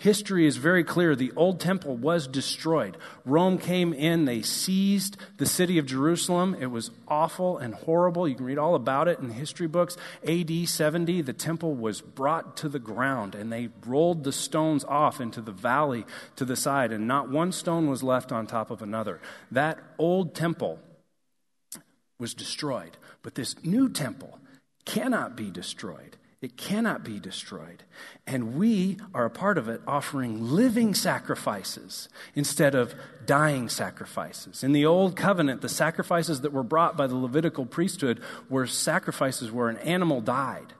History 0.00 0.46
is 0.46 0.56
very 0.56 0.82
clear. 0.82 1.14
The 1.14 1.30
old 1.36 1.60
temple 1.60 1.94
was 1.94 2.26
destroyed. 2.26 2.96
Rome 3.26 3.58
came 3.58 3.92
in, 3.92 4.24
they 4.24 4.40
seized 4.40 5.18
the 5.36 5.44
city 5.44 5.76
of 5.76 5.84
Jerusalem. 5.84 6.56
It 6.58 6.68
was 6.68 6.90
awful 7.06 7.58
and 7.58 7.74
horrible. 7.74 8.26
You 8.26 8.34
can 8.34 8.46
read 8.46 8.56
all 8.56 8.74
about 8.74 9.08
it 9.08 9.18
in 9.18 9.28
history 9.28 9.66
books. 9.66 9.98
AD 10.26 10.50
70, 10.66 11.20
the 11.20 11.34
temple 11.34 11.74
was 11.74 12.00
brought 12.00 12.56
to 12.56 12.70
the 12.70 12.78
ground, 12.78 13.34
and 13.34 13.52
they 13.52 13.68
rolled 13.84 14.24
the 14.24 14.32
stones 14.32 14.86
off 14.86 15.20
into 15.20 15.42
the 15.42 15.52
valley 15.52 16.06
to 16.36 16.46
the 16.46 16.56
side, 16.56 16.92
and 16.92 17.06
not 17.06 17.28
one 17.28 17.52
stone 17.52 17.90
was 17.90 18.02
left 18.02 18.32
on 18.32 18.46
top 18.46 18.70
of 18.70 18.80
another. 18.80 19.20
That 19.50 19.80
old 19.98 20.34
temple 20.34 20.78
was 22.18 22.32
destroyed, 22.32 22.96
but 23.20 23.34
this 23.34 23.62
new 23.62 23.90
temple 23.90 24.38
cannot 24.86 25.36
be 25.36 25.50
destroyed. 25.50 26.16
It 26.42 26.56
cannot 26.56 27.04
be 27.04 27.20
destroyed. 27.20 27.84
And 28.26 28.56
we 28.56 28.98
are 29.14 29.26
a 29.26 29.30
part 29.30 29.58
of 29.58 29.68
it, 29.68 29.82
offering 29.86 30.50
living 30.50 30.94
sacrifices 30.94 32.08
instead 32.34 32.74
of 32.74 32.94
dying 33.26 33.68
sacrifices. 33.68 34.64
In 34.64 34.72
the 34.72 34.86
Old 34.86 35.16
Covenant, 35.16 35.60
the 35.60 35.68
sacrifices 35.68 36.40
that 36.40 36.52
were 36.52 36.62
brought 36.62 36.96
by 36.96 37.06
the 37.06 37.14
Levitical 37.14 37.66
priesthood 37.66 38.22
were 38.48 38.66
sacrifices 38.66 39.52
where 39.52 39.68
an 39.68 39.76
animal 39.78 40.22
died. 40.22 40.72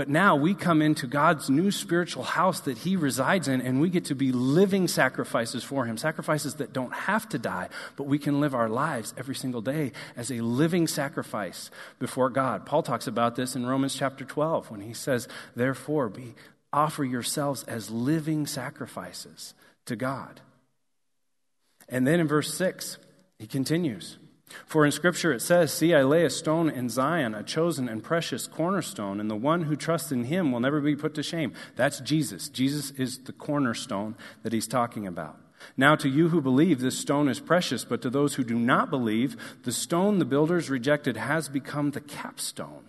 But 0.00 0.08
now 0.08 0.34
we 0.34 0.54
come 0.54 0.80
into 0.80 1.06
God's 1.06 1.50
new 1.50 1.70
spiritual 1.70 2.22
house 2.22 2.60
that 2.60 2.78
He 2.78 2.96
resides 2.96 3.48
in, 3.48 3.60
and 3.60 3.82
we 3.82 3.90
get 3.90 4.06
to 4.06 4.14
be 4.14 4.32
living 4.32 4.88
sacrifices 4.88 5.62
for 5.62 5.84
Him. 5.84 5.98
Sacrifices 5.98 6.54
that 6.54 6.72
don't 6.72 6.94
have 6.94 7.28
to 7.28 7.38
die, 7.38 7.68
but 7.96 8.04
we 8.04 8.18
can 8.18 8.40
live 8.40 8.54
our 8.54 8.70
lives 8.70 9.12
every 9.18 9.34
single 9.34 9.60
day 9.60 9.92
as 10.16 10.32
a 10.32 10.40
living 10.40 10.86
sacrifice 10.86 11.70
before 11.98 12.30
God. 12.30 12.64
Paul 12.64 12.82
talks 12.82 13.06
about 13.06 13.36
this 13.36 13.54
in 13.54 13.66
Romans 13.66 13.94
chapter 13.94 14.24
12 14.24 14.70
when 14.70 14.80
he 14.80 14.94
says, 14.94 15.28
Therefore, 15.54 16.08
be, 16.08 16.34
offer 16.72 17.04
yourselves 17.04 17.62
as 17.64 17.90
living 17.90 18.46
sacrifices 18.46 19.52
to 19.84 19.96
God. 19.96 20.40
And 21.90 22.06
then 22.06 22.20
in 22.20 22.26
verse 22.26 22.54
6, 22.54 22.96
he 23.38 23.46
continues. 23.46 24.16
For 24.66 24.84
in 24.84 24.92
Scripture 24.92 25.32
it 25.32 25.42
says, 25.42 25.72
See, 25.72 25.94
I 25.94 26.02
lay 26.02 26.24
a 26.24 26.30
stone 26.30 26.68
in 26.68 26.88
Zion, 26.88 27.34
a 27.34 27.42
chosen 27.42 27.88
and 27.88 28.02
precious 28.02 28.46
cornerstone, 28.46 29.20
and 29.20 29.30
the 29.30 29.36
one 29.36 29.62
who 29.62 29.76
trusts 29.76 30.12
in 30.12 30.24
him 30.24 30.50
will 30.50 30.60
never 30.60 30.80
be 30.80 30.96
put 30.96 31.14
to 31.14 31.22
shame. 31.22 31.52
That's 31.76 32.00
Jesus. 32.00 32.48
Jesus 32.48 32.90
is 32.92 33.18
the 33.18 33.32
cornerstone 33.32 34.16
that 34.42 34.52
he's 34.52 34.66
talking 34.66 35.06
about. 35.06 35.38
Now, 35.76 35.94
to 35.96 36.08
you 36.08 36.30
who 36.30 36.40
believe, 36.40 36.80
this 36.80 36.98
stone 36.98 37.28
is 37.28 37.38
precious, 37.40 37.84
but 37.84 38.02
to 38.02 38.10
those 38.10 38.34
who 38.34 38.44
do 38.44 38.58
not 38.58 38.90
believe, 38.90 39.36
the 39.64 39.72
stone 39.72 40.18
the 40.18 40.24
builders 40.24 40.70
rejected 40.70 41.16
has 41.16 41.48
become 41.48 41.90
the 41.90 42.00
capstone, 42.00 42.84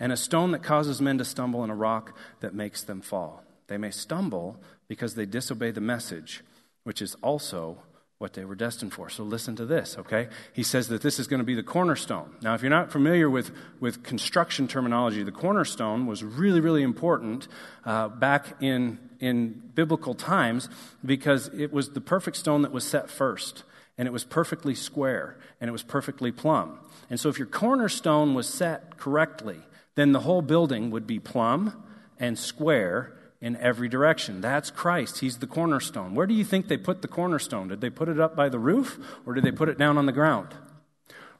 and 0.00 0.10
a 0.10 0.16
stone 0.16 0.50
that 0.52 0.62
causes 0.62 1.02
men 1.02 1.18
to 1.18 1.24
stumble, 1.24 1.62
and 1.62 1.70
a 1.70 1.76
rock 1.76 2.16
that 2.40 2.54
makes 2.54 2.82
them 2.82 3.00
fall. 3.00 3.44
They 3.66 3.78
may 3.78 3.90
stumble 3.90 4.58
because 4.88 5.14
they 5.14 5.26
disobey 5.26 5.70
the 5.70 5.80
message, 5.80 6.42
which 6.84 7.00
is 7.00 7.14
also 7.22 7.78
what 8.18 8.34
they 8.34 8.44
were 8.44 8.54
destined 8.54 8.92
for. 8.92 9.10
So 9.10 9.24
listen 9.24 9.56
to 9.56 9.66
this, 9.66 9.98
okay? 9.98 10.28
He 10.52 10.62
says 10.62 10.88
that 10.88 11.02
this 11.02 11.18
is 11.18 11.26
going 11.26 11.40
to 11.40 11.44
be 11.44 11.54
the 11.54 11.62
cornerstone. 11.62 12.36
Now, 12.42 12.54
if 12.54 12.62
you're 12.62 12.70
not 12.70 12.92
familiar 12.92 13.28
with, 13.28 13.50
with 13.80 14.02
construction 14.02 14.68
terminology, 14.68 15.22
the 15.22 15.32
cornerstone 15.32 16.06
was 16.06 16.22
really, 16.22 16.60
really 16.60 16.82
important 16.82 17.48
uh, 17.84 18.08
back 18.08 18.62
in, 18.62 18.98
in 19.18 19.62
biblical 19.74 20.14
times 20.14 20.68
because 21.04 21.48
it 21.48 21.72
was 21.72 21.90
the 21.90 22.00
perfect 22.00 22.36
stone 22.36 22.62
that 22.62 22.72
was 22.72 22.84
set 22.84 23.10
first. 23.10 23.64
And 23.98 24.08
it 24.08 24.12
was 24.12 24.24
perfectly 24.24 24.74
square 24.74 25.36
and 25.60 25.68
it 25.68 25.72
was 25.72 25.82
perfectly 25.82 26.32
plumb. 26.32 26.80
And 27.10 27.20
so, 27.20 27.28
if 27.28 27.38
your 27.38 27.46
cornerstone 27.46 28.34
was 28.34 28.48
set 28.48 28.96
correctly, 28.96 29.60
then 29.94 30.12
the 30.12 30.20
whole 30.20 30.42
building 30.42 30.90
would 30.90 31.06
be 31.06 31.20
plumb 31.20 31.84
and 32.18 32.36
square 32.36 33.12
in 33.44 33.58
every 33.58 33.90
direction. 33.90 34.40
That's 34.40 34.70
Christ. 34.70 35.18
He's 35.18 35.36
the 35.36 35.46
cornerstone. 35.46 36.14
Where 36.14 36.26
do 36.26 36.32
you 36.32 36.44
think 36.44 36.66
they 36.66 36.78
put 36.78 37.02
the 37.02 37.08
cornerstone? 37.08 37.68
Did 37.68 37.82
they 37.82 37.90
put 37.90 38.08
it 38.08 38.18
up 38.18 38.34
by 38.34 38.48
the 38.48 38.58
roof 38.58 38.98
or 39.26 39.34
did 39.34 39.44
they 39.44 39.52
put 39.52 39.68
it 39.68 39.76
down 39.76 39.98
on 39.98 40.06
the 40.06 40.12
ground? 40.12 40.48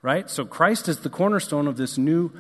Right? 0.03 0.29
So 0.29 0.45
Christ 0.45 0.87
is 0.87 0.99
the 0.99 1.09
cornerstone 1.09 1.67
of 1.67 1.79
this 1.79 1.97
new 1.97 2.31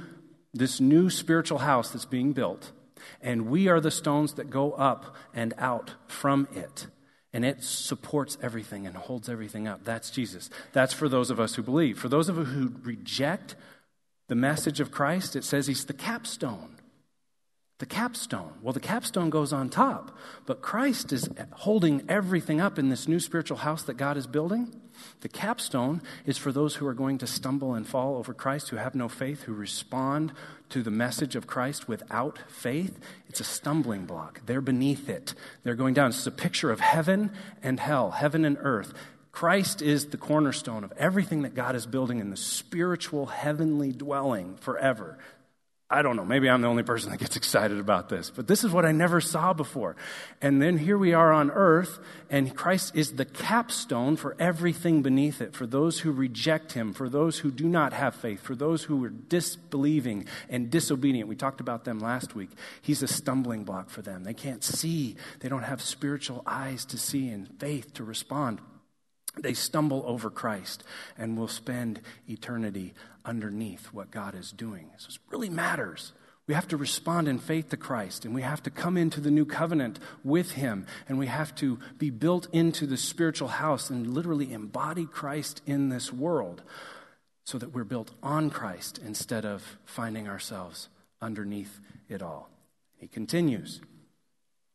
this 0.52 0.80
new 0.80 1.08
spiritual 1.08 1.60
house 1.60 1.90
that's 1.90 2.04
being 2.04 2.34
built. 2.34 2.72
And 3.22 3.46
we 3.46 3.66
are 3.66 3.80
the 3.80 3.90
stones 3.90 4.34
that 4.34 4.50
go 4.50 4.72
up 4.72 5.16
and 5.32 5.54
out 5.56 5.94
from 6.06 6.46
it. 6.54 6.86
And 7.32 7.42
it 7.42 7.64
supports 7.64 8.36
everything 8.42 8.86
and 8.86 8.94
holds 8.94 9.30
everything 9.30 9.66
up. 9.66 9.82
That's 9.82 10.10
Jesus. 10.10 10.50
That's 10.74 10.92
for 10.92 11.08
those 11.08 11.30
of 11.30 11.40
us 11.40 11.54
who 11.54 11.62
believe. 11.62 11.98
For 11.98 12.10
those 12.10 12.28
of 12.28 12.38
us 12.38 12.48
who 12.48 12.74
reject 12.82 13.56
the 14.28 14.36
message 14.36 14.78
of 14.78 14.92
Christ, 14.92 15.34
it 15.34 15.42
says 15.42 15.66
he's 15.66 15.86
the 15.86 15.94
capstone 15.94 16.76
the 17.84 17.94
capstone. 17.94 18.54
Well, 18.62 18.72
the 18.72 18.80
capstone 18.80 19.28
goes 19.28 19.52
on 19.52 19.68
top, 19.68 20.16
but 20.46 20.62
Christ 20.62 21.12
is 21.12 21.28
holding 21.52 22.02
everything 22.08 22.58
up 22.58 22.78
in 22.78 22.88
this 22.88 23.06
new 23.06 23.20
spiritual 23.20 23.58
house 23.58 23.82
that 23.82 23.98
God 23.98 24.16
is 24.16 24.26
building. 24.26 24.74
The 25.20 25.28
capstone 25.28 26.00
is 26.24 26.38
for 26.38 26.50
those 26.50 26.76
who 26.76 26.86
are 26.86 26.94
going 26.94 27.18
to 27.18 27.26
stumble 27.26 27.74
and 27.74 27.86
fall 27.86 28.16
over 28.16 28.32
Christ, 28.32 28.70
who 28.70 28.76
have 28.76 28.94
no 28.94 29.06
faith, 29.06 29.42
who 29.42 29.52
respond 29.52 30.32
to 30.70 30.82
the 30.82 30.90
message 30.90 31.36
of 31.36 31.46
Christ 31.46 31.86
without 31.86 32.38
faith. 32.48 32.98
It's 33.28 33.40
a 33.40 33.44
stumbling 33.44 34.06
block. 34.06 34.40
They're 34.46 34.62
beneath 34.62 35.10
it, 35.10 35.34
they're 35.62 35.74
going 35.74 35.92
down. 35.92 36.08
It's 36.08 36.26
a 36.26 36.30
picture 36.30 36.70
of 36.70 36.80
heaven 36.80 37.32
and 37.62 37.78
hell, 37.78 38.12
heaven 38.12 38.46
and 38.46 38.56
earth. 38.60 38.94
Christ 39.30 39.82
is 39.82 40.06
the 40.06 40.16
cornerstone 40.16 40.84
of 40.84 40.92
everything 40.96 41.42
that 41.42 41.54
God 41.54 41.76
is 41.76 41.84
building 41.84 42.18
in 42.18 42.30
the 42.30 42.38
spiritual 42.38 43.26
heavenly 43.26 43.92
dwelling 43.92 44.56
forever. 44.56 45.18
I 45.90 46.00
don't 46.00 46.16
know, 46.16 46.24
maybe 46.24 46.48
I'm 46.48 46.62
the 46.62 46.68
only 46.68 46.82
person 46.82 47.10
that 47.10 47.20
gets 47.20 47.36
excited 47.36 47.78
about 47.78 48.08
this, 48.08 48.30
but 48.30 48.48
this 48.48 48.64
is 48.64 48.72
what 48.72 48.86
I 48.86 48.92
never 48.92 49.20
saw 49.20 49.52
before. 49.52 49.96
And 50.40 50.60
then 50.60 50.78
here 50.78 50.96
we 50.96 51.12
are 51.12 51.30
on 51.30 51.50
earth, 51.50 51.98
and 52.30 52.56
Christ 52.56 52.96
is 52.96 53.12
the 53.12 53.26
capstone 53.26 54.16
for 54.16 54.34
everything 54.38 55.02
beneath 55.02 55.42
it, 55.42 55.54
for 55.54 55.66
those 55.66 56.00
who 56.00 56.10
reject 56.10 56.72
him, 56.72 56.94
for 56.94 57.10
those 57.10 57.38
who 57.38 57.50
do 57.50 57.68
not 57.68 57.92
have 57.92 58.14
faith, 58.14 58.40
for 58.40 58.54
those 58.54 58.84
who 58.84 59.04
are 59.04 59.10
disbelieving 59.10 60.26
and 60.48 60.70
disobedient. 60.70 61.28
We 61.28 61.36
talked 61.36 61.60
about 61.60 61.84
them 61.84 61.98
last 61.98 62.34
week. 62.34 62.50
He's 62.80 63.02
a 63.02 63.08
stumbling 63.08 63.64
block 63.64 63.90
for 63.90 64.00
them. 64.00 64.24
They 64.24 64.34
can't 64.34 64.64
see, 64.64 65.16
they 65.40 65.50
don't 65.50 65.64
have 65.64 65.82
spiritual 65.82 66.42
eyes 66.46 66.86
to 66.86 66.98
see 66.98 67.28
and 67.28 67.46
faith 67.60 67.92
to 67.94 68.04
respond 68.04 68.60
they 69.36 69.52
stumble 69.54 70.04
over 70.06 70.30
Christ 70.30 70.84
and 71.18 71.36
will 71.36 71.48
spend 71.48 72.00
eternity 72.28 72.94
underneath 73.24 73.86
what 73.86 74.10
God 74.10 74.34
is 74.34 74.52
doing. 74.52 74.90
So 74.98 75.08
it 75.08 75.18
really 75.30 75.48
matters. 75.48 76.12
We 76.46 76.54
have 76.54 76.68
to 76.68 76.76
respond 76.76 77.26
in 77.26 77.38
faith 77.38 77.70
to 77.70 77.76
Christ, 77.76 78.24
and 78.24 78.34
we 78.34 78.42
have 78.42 78.62
to 78.64 78.70
come 78.70 78.98
into 78.98 79.20
the 79.20 79.30
new 79.30 79.46
covenant 79.46 79.98
with 80.22 80.52
Him, 80.52 80.86
and 81.08 81.18
we 81.18 81.26
have 81.26 81.54
to 81.56 81.78
be 81.96 82.10
built 82.10 82.48
into 82.52 82.86
the 82.86 82.98
spiritual 82.98 83.48
house 83.48 83.88
and 83.88 84.06
literally 84.06 84.52
embody 84.52 85.06
Christ 85.06 85.62
in 85.66 85.88
this 85.88 86.12
world 86.12 86.62
so 87.44 87.56
that 87.58 87.72
we're 87.72 87.84
built 87.84 88.10
on 88.22 88.50
Christ 88.50 89.00
instead 89.04 89.46
of 89.46 89.78
finding 89.86 90.28
ourselves 90.28 90.88
underneath 91.22 91.80
it 92.08 92.20
all. 92.22 92.50
He 92.98 93.08
continues, 93.08 93.80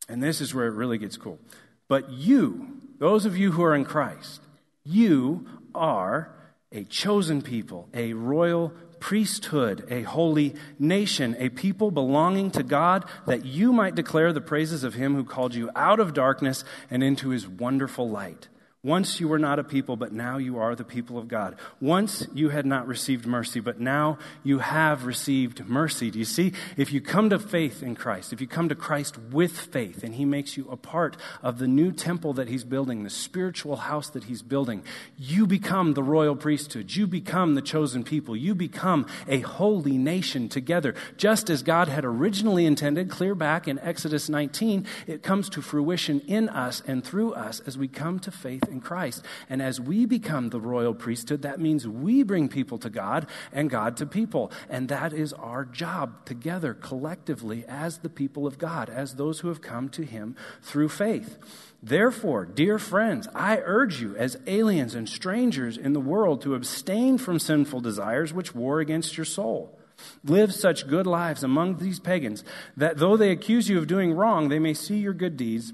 and 0.08 0.24
this 0.24 0.42
is 0.42 0.56
where 0.56 0.68
it 0.68 0.74
really 0.74 0.98
gets 0.98 1.18
cool. 1.18 1.40
But 1.88 2.10
you, 2.10 2.80
those 2.98 3.26
of 3.26 3.38
you 3.38 3.52
who 3.52 3.64
are 3.64 3.76
in 3.76 3.86
Christ, 3.86 4.42
you 4.84 5.46
are 5.76 6.32
a 6.71 6.84
chosen 6.84 7.41
people, 7.41 7.89
a 7.93 8.13
royal 8.13 8.71
priesthood, 8.99 9.86
a 9.89 10.03
holy 10.03 10.55
nation, 10.77 11.36
a 11.39 11.49
people 11.49 11.89
belonging 11.89 12.51
to 12.51 12.63
God, 12.63 13.05
that 13.25 13.45
you 13.45 13.73
might 13.73 13.95
declare 13.95 14.34
the 14.34 14.41
praises 14.41 14.84
of 14.84 14.93
him 14.93 15.15
who 15.15 15.23
called 15.23 15.55
you 15.55 15.69
out 15.75 15.99
of 15.99 16.13
darkness 16.13 16.63
and 16.91 17.03
into 17.03 17.29
his 17.29 17.47
wonderful 17.47 18.10
light. 18.10 18.47
Once 18.82 19.20
you 19.20 19.28
were 19.28 19.38
not 19.38 19.60
a 19.60 19.63
people, 19.63 19.98
but 19.98 20.13
now 20.13 20.38
you 20.38 20.58
are 20.58 20.74
the 20.74 20.86
people 20.86 21.18
of 21.18 21.28
God. 21.28 21.54
Once 21.82 22.26
you 22.34 22.48
had 22.48 22.65
not 22.65 22.88
received 22.88 23.26
mercy, 23.26 23.60
but 23.60 23.78
now 23.78 24.18
you 24.42 24.60
have 24.60 25.04
received 25.04 25.68
mercy. 25.68 26.10
Do 26.10 26.18
you 26.18 26.24
see? 26.24 26.54
If 26.78 26.94
you 26.94 27.02
come 27.02 27.30
to 27.30 27.39
faith 27.39 27.84
in 27.84 27.96
Christ, 27.96 28.32
if 28.32 28.39
you 28.39 28.48
come 28.48 28.70
to 28.70 28.76
Christ 28.76 29.18
with 29.18 29.52
faith, 29.52 30.02
and 30.02 30.15
He 30.15 30.24
makes 30.24 30.56
you 30.56 30.65
a 30.72 30.78
part 30.78 31.18
of 31.44 31.60
the 31.60 31.68
new 31.68 31.92
temple 31.92 32.32
that 32.36 32.48
He's 32.48 32.63
building, 32.63 33.04
the 33.04 33.10
spiritual 33.10 33.76
house 33.76 34.10
that 34.12 34.24
He's 34.24 34.42
building, 34.42 34.82
you 35.18 35.46
become 35.46 35.94
the 35.94 36.04
royal 36.04 36.38
priesthood. 36.38 36.96
You 36.96 37.06
become 37.06 37.56
the 37.56 37.62
chosen 37.62 38.06
people. 38.06 38.34
You 38.34 38.56
become 38.56 39.08
a 39.28 39.42
holy 39.42 39.98
nation 39.98 40.48
together. 40.48 40.96
Just 41.18 41.50
as 41.50 41.63
God 41.63 41.89
had 41.89 42.06
originally 42.06 42.65
intended, 42.65 43.10
clear 43.10 43.36
back 43.36 43.68
in 43.68 43.78
Exodus 43.80 44.30
19, 44.30 44.86
it 45.06 45.22
comes 45.22 45.50
to 45.50 45.62
fruition 45.62 46.22
in 46.22 46.48
us 46.48 46.82
and 46.88 47.04
through 47.04 47.34
us 47.34 47.60
as 47.68 47.78
we 47.78 47.89
come 47.89 48.20
to 48.20 48.32
faith 48.32 48.68
in 48.69 48.82
Christ. 48.82 49.23
And 49.49 49.62
as 49.62 49.79
we 49.79 50.05
become 50.05 50.49
the 50.49 50.60
royal 50.60 50.93
priesthood, 50.93 51.41
that 51.41 51.60
means 51.60 51.88
we 51.88 52.23
bring 52.23 52.49
people 52.49 52.77
to 52.79 52.89
God 52.89 53.27
and 53.51 53.69
God 53.69 53.97
to 53.97 54.05
people. 54.05 54.51
And 54.69 54.89
that 54.89 55.13
is 55.13 55.34
our 55.34 55.65
job 55.65 56.25
together, 56.25 56.73
collectively, 56.73 57.65
as 57.67 57.99
the 57.99 58.10
people 58.10 58.47
of 58.47 58.58
God, 58.58 58.89
as 58.89 59.15
those 59.15 59.39
who 59.39 59.47
have 59.47 59.62
come 59.62 59.89
to 59.89 60.03
Him 60.03 60.36
through 60.62 60.89
faith. 60.89 61.38
Therefore, 61.82 62.45
dear 62.45 62.77
friends, 62.77 63.27
I 63.34 63.58
urge 63.63 64.01
you, 64.01 64.15
as 64.15 64.38
aliens 64.47 64.95
and 64.95 65.08
strangers 65.08 65.77
in 65.77 65.93
the 65.93 65.99
world, 65.99 66.41
to 66.41 66.55
abstain 66.55 67.17
from 67.17 67.39
sinful 67.39 67.82
desires 67.82 68.34
which 68.34 68.53
war 68.53 68.79
against 68.79 69.17
your 69.17 69.25
soul. 69.25 69.79
Live 70.23 70.53
such 70.53 70.88
good 70.88 71.08
lives 71.08 71.43
among 71.43 71.77
these 71.77 71.99
pagans 71.99 72.43
that 72.77 72.97
though 72.97 73.17
they 73.17 73.32
accuse 73.32 73.69
you 73.69 73.77
of 73.77 73.88
doing 73.88 74.13
wrong, 74.13 74.49
they 74.49 74.60
may 74.60 74.73
see 74.73 74.97
your 74.97 75.13
good 75.13 75.38
deeds 75.38 75.73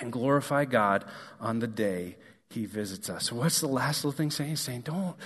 and 0.00 0.12
glorify 0.12 0.64
God 0.64 1.04
on 1.40 1.58
the 1.58 1.66
day 1.66 2.16
he 2.50 2.66
visits 2.66 3.10
us. 3.10 3.26
So 3.26 3.36
what's 3.36 3.60
the 3.60 3.66
last 3.68 4.04
little 4.04 4.16
thing 4.16 4.30
saying? 4.30 4.50
He's 4.50 4.60
saying, 4.60 4.82
don't, 4.82 5.16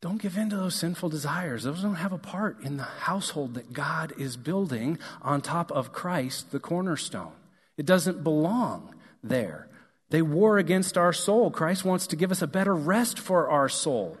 don't 0.00 0.20
give 0.20 0.36
in 0.36 0.50
to 0.50 0.56
those 0.56 0.74
sinful 0.74 1.08
desires. 1.08 1.64
Those 1.64 1.82
don't 1.82 1.96
have 1.96 2.12
a 2.12 2.18
part 2.18 2.62
in 2.62 2.76
the 2.76 2.84
household 2.84 3.54
that 3.54 3.72
God 3.72 4.12
is 4.18 4.36
building 4.36 4.98
on 5.22 5.40
top 5.40 5.72
of 5.72 5.92
Christ, 5.92 6.52
the 6.52 6.60
cornerstone. 6.60 7.32
It 7.76 7.86
doesn't 7.86 8.22
belong 8.22 8.94
there. 9.22 9.68
They 10.10 10.22
war 10.22 10.58
against 10.58 10.96
our 10.96 11.12
soul. 11.12 11.50
Christ 11.50 11.84
wants 11.84 12.06
to 12.08 12.16
give 12.16 12.30
us 12.30 12.42
a 12.42 12.46
better 12.46 12.74
rest 12.74 13.18
for 13.18 13.48
our 13.48 13.68
soul. 13.68 14.16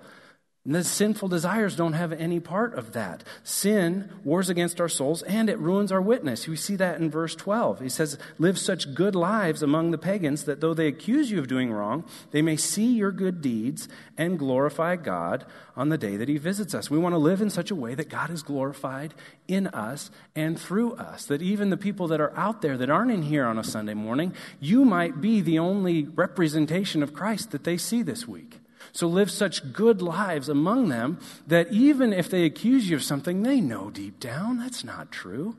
And 0.66 0.74
the 0.74 0.82
sinful 0.82 1.28
desires 1.28 1.76
don't 1.76 1.92
have 1.92 2.12
any 2.12 2.40
part 2.40 2.74
of 2.74 2.92
that. 2.92 3.22
Sin 3.44 4.10
wars 4.24 4.50
against 4.50 4.80
our 4.80 4.88
souls 4.88 5.22
and 5.22 5.48
it 5.48 5.60
ruins 5.60 5.92
our 5.92 6.02
witness. 6.02 6.48
We 6.48 6.56
see 6.56 6.74
that 6.74 6.98
in 6.98 7.08
verse 7.08 7.36
12. 7.36 7.78
He 7.78 7.88
says, 7.88 8.18
Live 8.38 8.58
such 8.58 8.92
good 8.92 9.14
lives 9.14 9.62
among 9.62 9.92
the 9.92 9.98
pagans 9.98 10.42
that 10.42 10.60
though 10.60 10.74
they 10.74 10.88
accuse 10.88 11.30
you 11.30 11.38
of 11.38 11.46
doing 11.46 11.72
wrong, 11.72 12.04
they 12.32 12.42
may 12.42 12.56
see 12.56 12.92
your 12.94 13.12
good 13.12 13.40
deeds 13.40 13.88
and 14.18 14.40
glorify 14.40 14.96
God 14.96 15.46
on 15.76 15.88
the 15.88 15.96
day 15.96 16.16
that 16.16 16.28
He 16.28 16.36
visits 16.36 16.74
us. 16.74 16.90
We 16.90 16.98
want 16.98 17.12
to 17.12 17.18
live 17.18 17.40
in 17.40 17.50
such 17.50 17.70
a 17.70 17.76
way 17.76 17.94
that 17.94 18.08
God 18.08 18.30
is 18.30 18.42
glorified 18.42 19.14
in 19.46 19.68
us 19.68 20.10
and 20.34 20.58
through 20.58 20.94
us. 20.94 21.26
That 21.26 21.42
even 21.42 21.70
the 21.70 21.76
people 21.76 22.08
that 22.08 22.20
are 22.20 22.36
out 22.36 22.60
there 22.60 22.76
that 22.76 22.90
aren't 22.90 23.12
in 23.12 23.22
here 23.22 23.46
on 23.46 23.56
a 23.56 23.64
Sunday 23.64 23.94
morning, 23.94 24.34
you 24.58 24.84
might 24.84 25.20
be 25.20 25.40
the 25.40 25.60
only 25.60 26.06
representation 26.06 27.04
of 27.04 27.14
Christ 27.14 27.52
that 27.52 27.62
they 27.62 27.76
see 27.76 28.02
this 28.02 28.26
week. 28.26 28.58
So 28.96 29.06
live 29.08 29.30
such 29.30 29.74
good 29.74 30.00
lives 30.00 30.48
among 30.48 30.88
them 30.88 31.18
that 31.46 31.70
even 31.70 32.14
if 32.14 32.30
they 32.30 32.44
accuse 32.44 32.88
you 32.88 32.96
of 32.96 33.02
something, 33.02 33.42
they 33.42 33.60
know 33.60 33.90
deep 33.90 34.18
down 34.18 34.58
that's 34.58 34.84
not 34.84 35.12
true. 35.12 35.54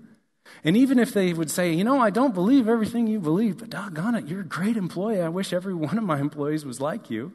And 0.64 0.76
even 0.76 0.98
if 0.98 1.14
they 1.14 1.34
would 1.34 1.52
say, 1.52 1.72
you 1.72 1.84
know, 1.84 2.02
I 2.02 2.10
don't 2.10 2.34
believe 2.34 2.68
everything 2.68 3.06
you 3.06 3.20
believe, 3.20 3.60
but 3.60 3.70
doggone 3.70 4.16
it, 4.16 4.28
you're 4.28 4.42
a 4.42 4.44
great 4.44 4.76
employee. 4.76 5.22
I 5.22 5.30
wish 5.30 5.54
every 5.54 5.76
one 5.76 6.00
of 6.00 6.04
my 6.04 6.20
employees 6.20 6.66
was 6.66 6.82
like 6.82 7.12
you. 7.12 7.32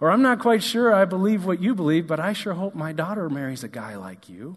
Or 0.00 0.10
I'm 0.10 0.20
not 0.20 0.40
quite 0.40 0.64
sure 0.64 0.92
I 0.92 1.04
believe 1.04 1.44
what 1.44 1.62
you 1.62 1.76
believe, 1.76 2.08
but 2.08 2.18
I 2.18 2.32
sure 2.32 2.54
hope 2.54 2.74
my 2.74 2.92
daughter 2.92 3.30
marries 3.30 3.62
a 3.62 3.68
guy 3.68 3.94
like 3.94 4.28
you. 4.28 4.56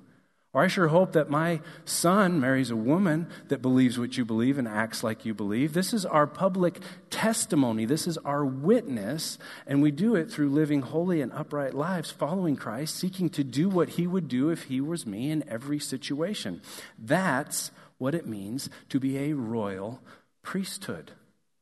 Or 0.52 0.64
I 0.64 0.68
sure 0.68 0.88
hope 0.88 1.12
that 1.12 1.30
my 1.30 1.62
son 1.86 2.40
marries 2.40 2.72
a 2.72 2.76
woman 2.76 3.28
that 3.50 3.62
believes 3.62 4.00
what 4.00 4.18
you 4.18 4.26
believe 4.26 4.58
and 4.58 4.68
acts 4.68 5.04
like 5.04 5.24
you 5.24 5.36
believe. 5.36 5.74
This 5.74 5.94
is 5.94 6.08
our 6.08 6.26
public 6.26 6.80
testimony. 7.12 7.86
This 7.86 8.08
is 8.08 8.18
our 8.20 8.44
witness. 8.44 9.38
And 9.68 9.84
we 9.84 9.92
do 9.92 10.16
it 10.16 10.32
through 10.32 10.50
living 10.50 10.82
holy 10.82 11.22
and 11.22 11.32
upright 11.34 11.76
lives, 11.76 12.10
following 12.10 12.56
Christ, 12.56 12.96
seeking 12.96 13.30
to 13.30 13.44
do 13.44 13.70
what 13.70 13.90
he 13.90 14.08
would 14.08 14.28
do 14.28 14.50
if 14.50 14.64
he 14.64 14.82
was 14.82 15.06
me 15.06 15.30
in 15.30 15.48
every 15.48 15.78
situation. 15.78 16.64
That's 16.98 17.70
what 18.00 18.16
it 18.16 18.26
means 18.26 18.72
to 18.90 19.00
be 19.00 19.20
a 19.20 19.34
royal 19.34 20.02
priesthood. 20.42 21.12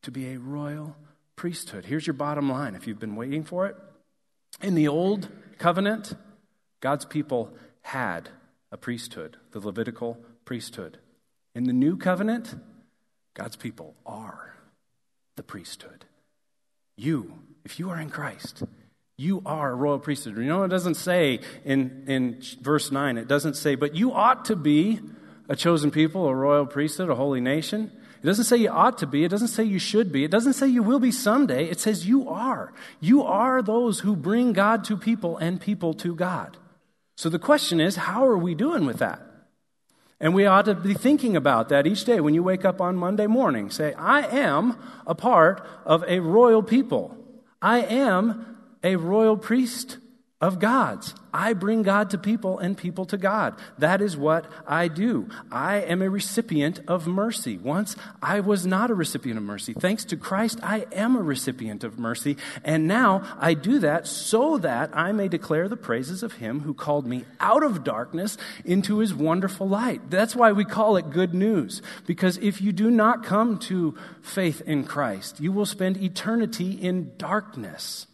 To 0.04 0.12
be 0.12 0.30
a 0.30 0.40
royal 0.40 0.96
priesthood. 1.36 1.86
Here's 1.86 2.08
your 2.08 2.14
bottom 2.14 2.50
line 2.50 2.74
if 2.74 2.88
you've 2.88 3.00
been 3.00 3.18
waiting 3.18 3.44
for 3.44 3.68
it. 3.68 3.76
In 4.62 4.76
the 4.76 4.88
old 4.88 5.28
covenant, 5.58 6.16
God's 6.80 7.04
people 7.04 7.54
had 7.82 8.30
a 8.72 8.78
priesthood, 8.78 9.38
the 9.52 9.60
Levitical 9.60 10.18
priesthood. 10.46 10.98
In 11.56 11.64
the 11.66 11.74
new 11.74 11.98
covenant, 11.98 12.56
God's 13.34 13.56
people 13.56 13.96
are 14.06 14.56
the 15.36 15.44
priesthood. 15.44 16.06
You, 16.96 17.40
if 17.64 17.80
you 17.80 17.90
are 17.90 18.00
in 18.00 18.10
Christ, 18.10 18.64
you 19.18 19.42
are 19.46 19.72
a 19.72 19.76
royal 19.76 20.00
priesthood. 20.00 20.38
You 20.38 20.46
know, 20.46 20.64
it 20.64 20.70
doesn't 20.70 20.96
say 20.96 21.40
in, 21.66 22.04
in 22.08 22.42
verse 22.62 22.92
9, 22.92 23.18
it 23.18 23.28
doesn't 23.28 23.56
say, 23.56 23.76
but 23.76 23.96
you 23.96 24.12
ought 24.14 24.46
to 24.46 24.56
be 24.56 25.00
a 25.50 25.56
chosen 25.56 25.92
people, 25.92 26.28
a 26.28 26.36
royal 26.36 26.66
priesthood, 26.66 27.10
a 27.10 27.16
holy 27.16 27.42
nation. 27.42 27.92
It 28.22 28.26
doesn't 28.26 28.46
say 28.46 28.58
you 28.58 28.70
ought 28.70 28.98
to 29.00 29.08
be. 29.08 29.24
It 29.24 29.30
doesn't 29.30 29.50
say 29.50 29.64
you 29.64 29.80
should 29.80 30.12
be. 30.12 30.24
It 30.24 30.32
doesn't 30.32 30.54
say 30.54 30.68
you 30.68 30.84
will 30.84 31.00
be 31.00 31.12
someday. 31.12 31.70
It 31.70 31.80
says 31.80 32.08
you 32.08 32.30
are. 32.30 32.74
You 33.00 33.24
are 33.24 33.62
those 33.62 34.00
who 34.02 34.16
bring 34.16 34.54
God 34.54 34.84
to 34.86 34.98
people 34.98 35.38
and 35.38 35.62
people 35.62 35.94
to 35.96 36.16
God. 36.16 36.58
So 37.18 37.30
the 37.30 37.40
question 37.40 37.82
is, 37.82 37.96
how 37.96 38.26
are 38.26 38.38
we 38.38 38.54
doing 38.54 38.86
with 38.86 39.00
that? 39.00 39.20
And 40.20 40.36
we 40.36 40.46
ought 40.46 40.66
to 40.66 40.76
be 40.76 40.94
thinking 40.94 41.36
about 41.36 41.70
that 41.70 41.88
each 41.88 42.06
day 42.06 42.20
when 42.20 42.36
you 42.36 42.44
wake 42.44 42.64
up 42.64 42.80
on 42.80 42.96
Monday 42.96 43.26
morning. 43.26 43.72
Say, 43.72 43.94
I 43.94 44.22
am 44.22 44.78
a 45.06 45.16
part 45.16 45.66
of 45.84 46.04
a 46.08 46.20
royal 46.20 46.62
people. 46.62 47.18
I 47.60 47.82
am 47.82 48.58
a 48.84 48.96
royal 48.96 49.36
priesthood. 49.36 50.02
Of 50.40 50.60
God's. 50.60 51.16
I 51.34 51.54
bring 51.54 51.82
God 51.82 52.12
to 52.12 52.18
people 52.18 52.60
and 52.60 52.78
people 52.78 53.06
to 53.06 53.18
God. 53.18 53.56
That 53.80 54.02
is 54.02 54.16
what 54.16 54.46
I 54.68 54.88
do. 54.88 55.30
I 55.52 55.78
am 55.78 56.02
a 56.04 56.10
recipient 56.10 56.80
of 56.88 57.08
mercy. 57.08 57.58
Once 57.58 57.96
I 58.22 58.40
was 58.40 58.66
not 58.66 58.92
a 58.92 58.96
recipient 58.96 59.38
of 59.38 59.44
mercy. 59.44 59.74
Thanks 59.74 60.06
to 60.06 60.18
Christ, 60.18 60.60
I 60.62 60.86
am 60.92 61.16
a 61.16 61.22
recipient 61.22 61.84
of 61.84 61.98
mercy. 61.98 62.38
And 62.64 62.88
now 62.88 63.24
I 63.40 63.56
do 63.56 63.80
that 63.80 64.06
so 64.06 64.60
that 64.60 64.96
I 64.96 65.12
may 65.12 65.28
declare 65.28 65.68
the 65.68 65.78
praises 65.78 66.22
of 66.22 66.34
Him 66.34 66.60
who 66.62 66.76
called 66.76 67.08
me 67.08 67.26
out 67.40 67.64
of 67.64 67.84
darkness 67.84 68.38
into 68.64 69.00
His 69.00 69.16
wonderful 69.16 69.68
light. 69.68 70.10
That's 70.12 70.36
why 70.36 70.52
we 70.52 70.66
call 70.66 70.98
it 70.98 71.10
good 71.10 71.34
news. 71.34 71.82
Because 72.06 72.38
if 72.38 72.62
you 72.62 72.72
do 72.72 72.92
not 72.92 73.24
come 73.24 73.58
to 73.60 73.96
faith 74.22 74.62
in 74.62 74.84
Christ, 74.84 75.40
you 75.40 75.52
will 75.52 75.66
spend 75.66 75.98
eternity 75.98 76.72
in 76.72 77.14
darkness. 77.18 78.06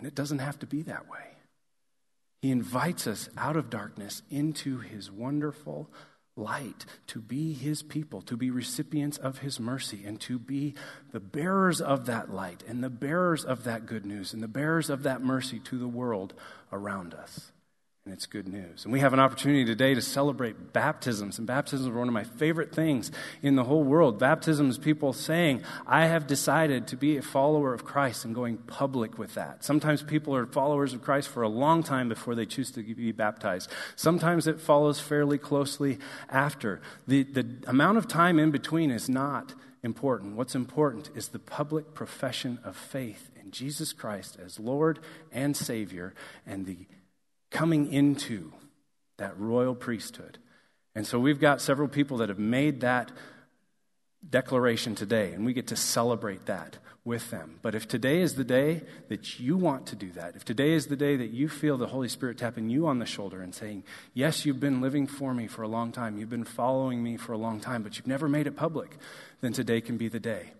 And 0.00 0.06
it 0.06 0.14
doesn't 0.14 0.38
have 0.38 0.58
to 0.60 0.66
be 0.66 0.80
that 0.84 1.10
way. 1.10 1.36
He 2.40 2.50
invites 2.50 3.06
us 3.06 3.28
out 3.36 3.54
of 3.54 3.68
darkness 3.68 4.22
into 4.30 4.78
his 4.78 5.10
wonderful 5.10 5.90
light, 6.38 6.86
to 7.08 7.20
be 7.20 7.52
his 7.52 7.82
people, 7.82 8.22
to 8.22 8.34
be 8.34 8.50
recipients 8.50 9.18
of 9.18 9.40
his 9.40 9.60
mercy, 9.60 10.02
and 10.06 10.18
to 10.22 10.38
be 10.38 10.74
the 11.12 11.20
bearers 11.20 11.82
of 11.82 12.06
that 12.06 12.32
light, 12.32 12.64
and 12.66 12.82
the 12.82 12.88
bearers 12.88 13.44
of 13.44 13.64
that 13.64 13.84
good 13.84 14.06
news, 14.06 14.32
and 14.32 14.42
the 14.42 14.48
bearers 14.48 14.88
of 14.88 15.02
that 15.02 15.20
mercy 15.20 15.58
to 15.58 15.78
the 15.78 15.86
world 15.86 16.32
around 16.72 17.12
us. 17.12 17.52
And 18.06 18.14
it's 18.14 18.24
good 18.24 18.48
news. 18.48 18.84
And 18.84 18.92
we 18.94 19.00
have 19.00 19.12
an 19.12 19.20
opportunity 19.20 19.62
today 19.62 19.92
to 19.92 20.00
celebrate 20.00 20.72
baptisms. 20.72 21.36
And 21.36 21.46
baptisms 21.46 21.86
are 21.86 21.98
one 21.98 22.08
of 22.08 22.14
my 22.14 22.24
favorite 22.24 22.74
things 22.74 23.12
in 23.42 23.56
the 23.56 23.64
whole 23.64 23.84
world. 23.84 24.18
Baptism 24.18 24.70
is 24.70 24.78
people 24.78 25.12
saying, 25.12 25.62
I 25.86 26.06
have 26.06 26.26
decided 26.26 26.86
to 26.88 26.96
be 26.96 27.18
a 27.18 27.22
follower 27.22 27.74
of 27.74 27.84
Christ 27.84 28.24
and 28.24 28.34
going 28.34 28.56
public 28.56 29.18
with 29.18 29.34
that. 29.34 29.62
Sometimes 29.62 30.02
people 30.02 30.34
are 30.34 30.46
followers 30.46 30.94
of 30.94 31.02
Christ 31.02 31.28
for 31.28 31.42
a 31.42 31.48
long 31.48 31.82
time 31.82 32.08
before 32.08 32.34
they 32.34 32.46
choose 32.46 32.70
to 32.70 32.82
be 32.82 33.12
baptized. 33.12 33.70
Sometimes 33.96 34.46
it 34.46 34.60
follows 34.60 34.98
fairly 34.98 35.36
closely 35.36 35.98
after. 36.30 36.80
The, 37.06 37.24
the 37.24 37.46
amount 37.66 37.98
of 37.98 38.08
time 38.08 38.38
in 38.38 38.50
between 38.50 38.90
is 38.90 39.10
not 39.10 39.52
important. 39.82 40.36
What's 40.36 40.54
important 40.54 41.10
is 41.14 41.28
the 41.28 41.38
public 41.38 41.92
profession 41.92 42.60
of 42.64 42.76
faith 42.76 43.30
in 43.38 43.50
Jesus 43.50 43.92
Christ 43.92 44.38
as 44.42 44.58
Lord 44.58 45.00
and 45.30 45.54
Savior 45.54 46.14
and 46.46 46.64
the 46.64 46.86
coming 47.50 47.92
into 47.92 48.52
that 49.18 49.38
royal 49.38 49.74
priesthood. 49.74 50.38
And 50.94 51.06
so 51.06 51.18
we've 51.18 51.40
got 51.40 51.60
several 51.60 51.88
people 51.88 52.18
that 52.18 52.28
have 52.28 52.38
made 52.38 52.80
that 52.80 53.12
declaration 54.28 54.94
today, 54.94 55.32
and 55.32 55.46
we 55.46 55.52
get 55.52 55.68
to 55.68 55.76
celebrate 55.76 56.46
that 56.46 56.78
with 57.04 57.30
them. 57.30 57.58
But 57.62 57.74
if 57.74 57.88
today 57.88 58.20
is 58.20 58.34
the 58.34 58.44
day 58.44 58.82
that 59.08 59.40
you 59.40 59.56
want 59.56 59.86
to 59.86 59.96
do 59.96 60.10
that, 60.12 60.36
if 60.36 60.44
today 60.44 60.72
is 60.72 60.88
the 60.88 60.96
day 60.96 61.16
that 61.16 61.30
you 61.30 61.48
feel 61.48 61.78
the 61.78 61.86
Holy 61.86 62.08
Spirit 62.08 62.36
tapping 62.36 62.68
you 62.68 62.86
on 62.86 62.98
the 62.98 63.06
shoulder 63.06 63.40
and 63.40 63.54
saying, 63.54 63.84
Yes, 64.12 64.44
you've 64.44 64.60
been 64.60 64.82
living 64.82 65.06
for 65.06 65.32
me 65.32 65.46
for 65.46 65.62
a 65.62 65.68
long 65.68 65.90
time, 65.90 66.18
you've 66.18 66.28
been 66.28 66.44
following 66.44 67.02
me 67.02 67.16
for 67.16 67.32
a 67.32 67.38
long 67.38 67.60
time, 67.60 67.82
but 67.82 67.96
you've 67.96 68.06
never 68.06 68.28
made 68.28 68.46
it 68.46 68.56
public, 68.56 68.98
then 69.40 69.54
today 69.54 69.80
can 69.80 69.96
be 69.96 70.08
the 70.08 70.20
day 70.20 70.52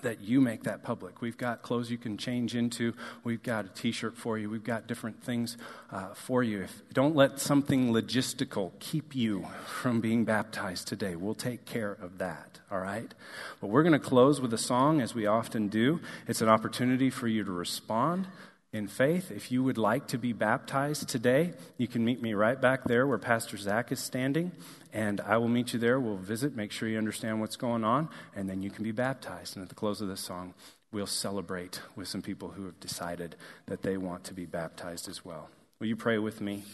that 0.00 0.22
you 0.22 0.40
make 0.40 0.62
that 0.62 0.82
public. 0.82 1.20
We've 1.20 1.36
got 1.36 1.60
clothes 1.62 1.90
you 1.90 1.98
can 1.98 2.16
change 2.16 2.54
into. 2.54 2.94
We've 3.24 3.42
got 3.42 3.66
a 3.66 3.68
T-shirt 3.68 4.16
for 4.16 4.38
you. 4.38 4.48
We've 4.48 4.64
got 4.64 4.86
different 4.86 5.22
things 5.22 5.58
uh, 5.90 6.14
for 6.14 6.42
you. 6.42 6.62
If, 6.62 6.82
don't 6.92 7.14
let 7.14 7.38
something 7.38 7.92
logistical 7.92 8.72
keep 8.80 9.14
you 9.14 9.46
from 9.66 10.00
being 10.00 10.24
baptized 10.24 10.88
today. 10.88 11.14
We'll 11.14 11.34
take 11.34 11.66
care 11.66 11.92
of 12.00 12.18
that. 12.18 12.60
All 12.70 12.80
right. 12.80 13.12
But 13.60 13.66
we're 13.66 13.82
going 13.82 13.92
to 13.92 13.98
close 13.98 14.40
with 14.40 14.54
a 14.54 14.58
song, 14.58 15.02
as 15.02 15.14
we 15.14 15.26
often 15.26 15.68
do. 15.68 16.00
It's 16.26 16.40
an 16.40 16.48
opportunity 16.48 17.10
for 17.10 17.28
you 17.28 17.44
to 17.44 17.52
respond 17.52 18.28
in 18.72 18.88
faith. 18.88 19.30
If 19.30 19.52
you 19.52 19.62
would 19.62 19.76
like 19.76 20.06
to 20.08 20.18
be 20.18 20.32
baptized 20.32 21.08
today, 21.08 21.52
you 21.76 21.86
can 21.86 22.04
meet 22.04 22.22
me 22.22 22.32
right 22.32 22.58
back 22.58 22.84
there 22.84 23.06
where 23.06 23.18
Pastor 23.18 23.58
Zach 23.58 23.92
is 23.92 24.00
standing, 24.00 24.52
and 24.92 25.20
I 25.20 25.36
will 25.36 25.48
meet 25.48 25.74
you 25.74 25.78
there. 25.78 26.00
We'll 26.00 26.16
visit, 26.16 26.56
make 26.56 26.72
sure 26.72 26.88
you 26.88 26.96
understand 26.96 27.40
what's 27.40 27.56
going 27.56 27.84
on, 27.84 28.08
and 28.34 28.48
then 28.48 28.62
you 28.62 28.70
can 28.70 28.82
be 28.82 28.92
baptized. 28.92 29.56
And 29.56 29.62
at 29.62 29.68
the 29.68 29.74
close 29.74 30.00
of 30.00 30.08
this 30.08 30.22
song, 30.22 30.54
we'll 30.90 31.06
celebrate 31.06 31.82
with 31.96 32.08
some 32.08 32.22
people 32.22 32.48
who 32.48 32.64
have 32.64 32.80
decided 32.80 33.36
that 33.66 33.82
they 33.82 33.98
want 33.98 34.24
to 34.24 34.34
be 34.34 34.46
baptized 34.46 35.06
as 35.06 35.22
well. 35.22 35.50
Will 35.78 35.88
you 35.88 35.96
pray 35.96 36.16
with 36.16 36.40
me? 36.40 36.64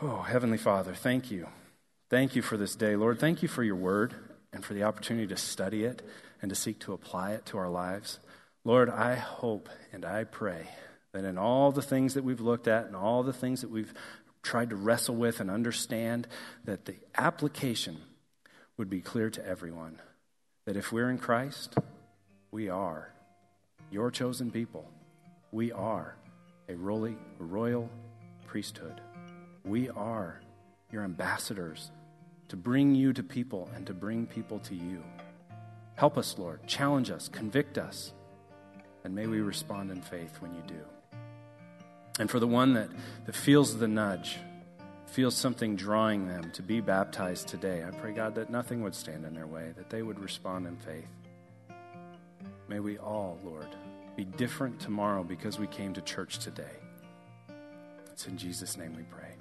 Oh, 0.00 0.22
Heavenly 0.22 0.58
Father, 0.58 0.94
thank 0.94 1.28
you. 1.28 1.48
Thank 2.08 2.36
you 2.36 2.42
for 2.42 2.56
this 2.56 2.76
day, 2.76 2.94
Lord. 2.94 3.18
Thank 3.18 3.42
you 3.42 3.48
for 3.48 3.64
your 3.64 3.74
word 3.74 4.14
and 4.52 4.64
for 4.64 4.74
the 4.74 4.84
opportunity 4.84 5.26
to 5.26 5.36
study 5.36 5.84
it 5.84 6.02
and 6.40 6.48
to 6.50 6.54
seek 6.54 6.78
to 6.80 6.92
apply 6.92 7.32
it 7.32 7.46
to 7.46 7.58
our 7.58 7.68
lives. 7.68 8.20
Lord, 8.64 8.90
I 8.90 9.14
hope 9.14 9.68
and 9.92 10.04
I 10.04 10.24
pray 10.24 10.68
that 11.12 11.24
in 11.24 11.38
all 11.38 11.72
the 11.72 11.82
things 11.82 12.14
that 12.14 12.24
we've 12.24 12.40
looked 12.40 12.68
at 12.68 12.86
and 12.86 12.94
all 12.94 13.22
the 13.22 13.32
things 13.32 13.62
that 13.62 13.70
we've 13.70 13.94
tried 14.42 14.70
to 14.70 14.76
wrestle 14.76 15.16
with 15.16 15.40
and 15.40 15.50
understand, 15.50 16.26
that 16.64 16.84
the 16.84 16.96
application 17.16 17.98
would 18.76 18.90
be 18.90 19.00
clear 19.00 19.30
to 19.30 19.46
everyone. 19.46 20.00
That 20.64 20.76
if 20.76 20.92
we're 20.92 21.10
in 21.10 21.18
Christ, 21.18 21.76
we 22.50 22.68
are 22.68 23.12
your 23.90 24.10
chosen 24.10 24.50
people. 24.50 24.90
We 25.50 25.72
are 25.72 26.16
a 26.68 26.74
royal 26.74 27.90
priesthood. 28.46 29.00
We 29.64 29.88
are 29.90 30.40
your 30.90 31.04
ambassadors 31.04 31.90
to 32.48 32.56
bring 32.56 32.94
you 32.94 33.12
to 33.12 33.22
people 33.22 33.68
and 33.74 33.86
to 33.86 33.94
bring 33.94 34.26
people 34.26 34.58
to 34.60 34.74
you. 34.74 35.02
Help 35.96 36.16
us, 36.16 36.38
Lord. 36.38 36.66
Challenge 36.66 37.10
us, 37.10 37.28
convict 37.28 37.76
us 37.76 38.12
and 39.04 39.14
may 39.14 39.26
we 39.26 39.40
respond 39.40 39.90
in 39.90 40.02
faith 40.02 40.36
when 40.40 40.54
you 40.54 40.62
do. 40.66 40.80
And 42.18 42.30
for 42.30 42.40
the 42.40 42.46
one 42.46 42.74
that, 42.74 42.88
that 43.26 43.34
feels 43.34 43.78
the 43.78 43.88
nudge, 43.88 44.38
feels 45.06 45.34
something 45.34 45.76
drawing 45.76 46.26
them 46.26 46.50
to 46.52 46.62
be 46.62 46.80
baptized 46.80 47.48
today, 47.48 47.84
I 47.86 47.90
pray, 47.90 48.12
God, 48.12 48.34
that 48.34 48.50
nothing 48.50 48.82
would 48.82 48.94
stand 48.94 49.24
in 49.24 49.34
their 49.34 49.46
way, 49.46 49.72
that 49.76 49.88
they 49.88 50.02
would 50.02 50.18
respond 50.18 50.66
in 50.66 50.76
faith. 50.76 51.08
May 52.68 52.80
we 52.80 52.98
all, 52.98 53.38
Lord, 53.44 53.68
be 54.16 54.24
different 54.24 54.80
tomorrow 54.80 55.22
because 55.22 55.58
we 55.58 55.66
came 55.68 55.94
to 55.94 56.00
church 56.02 56.38
today. 56.40 56.64
It's 58.12 58.26
in 58.26 58.36
Jesus' 58.36 58.76
name 58.76 58.94
we 58.96 59.04
pray. 59.04 59.37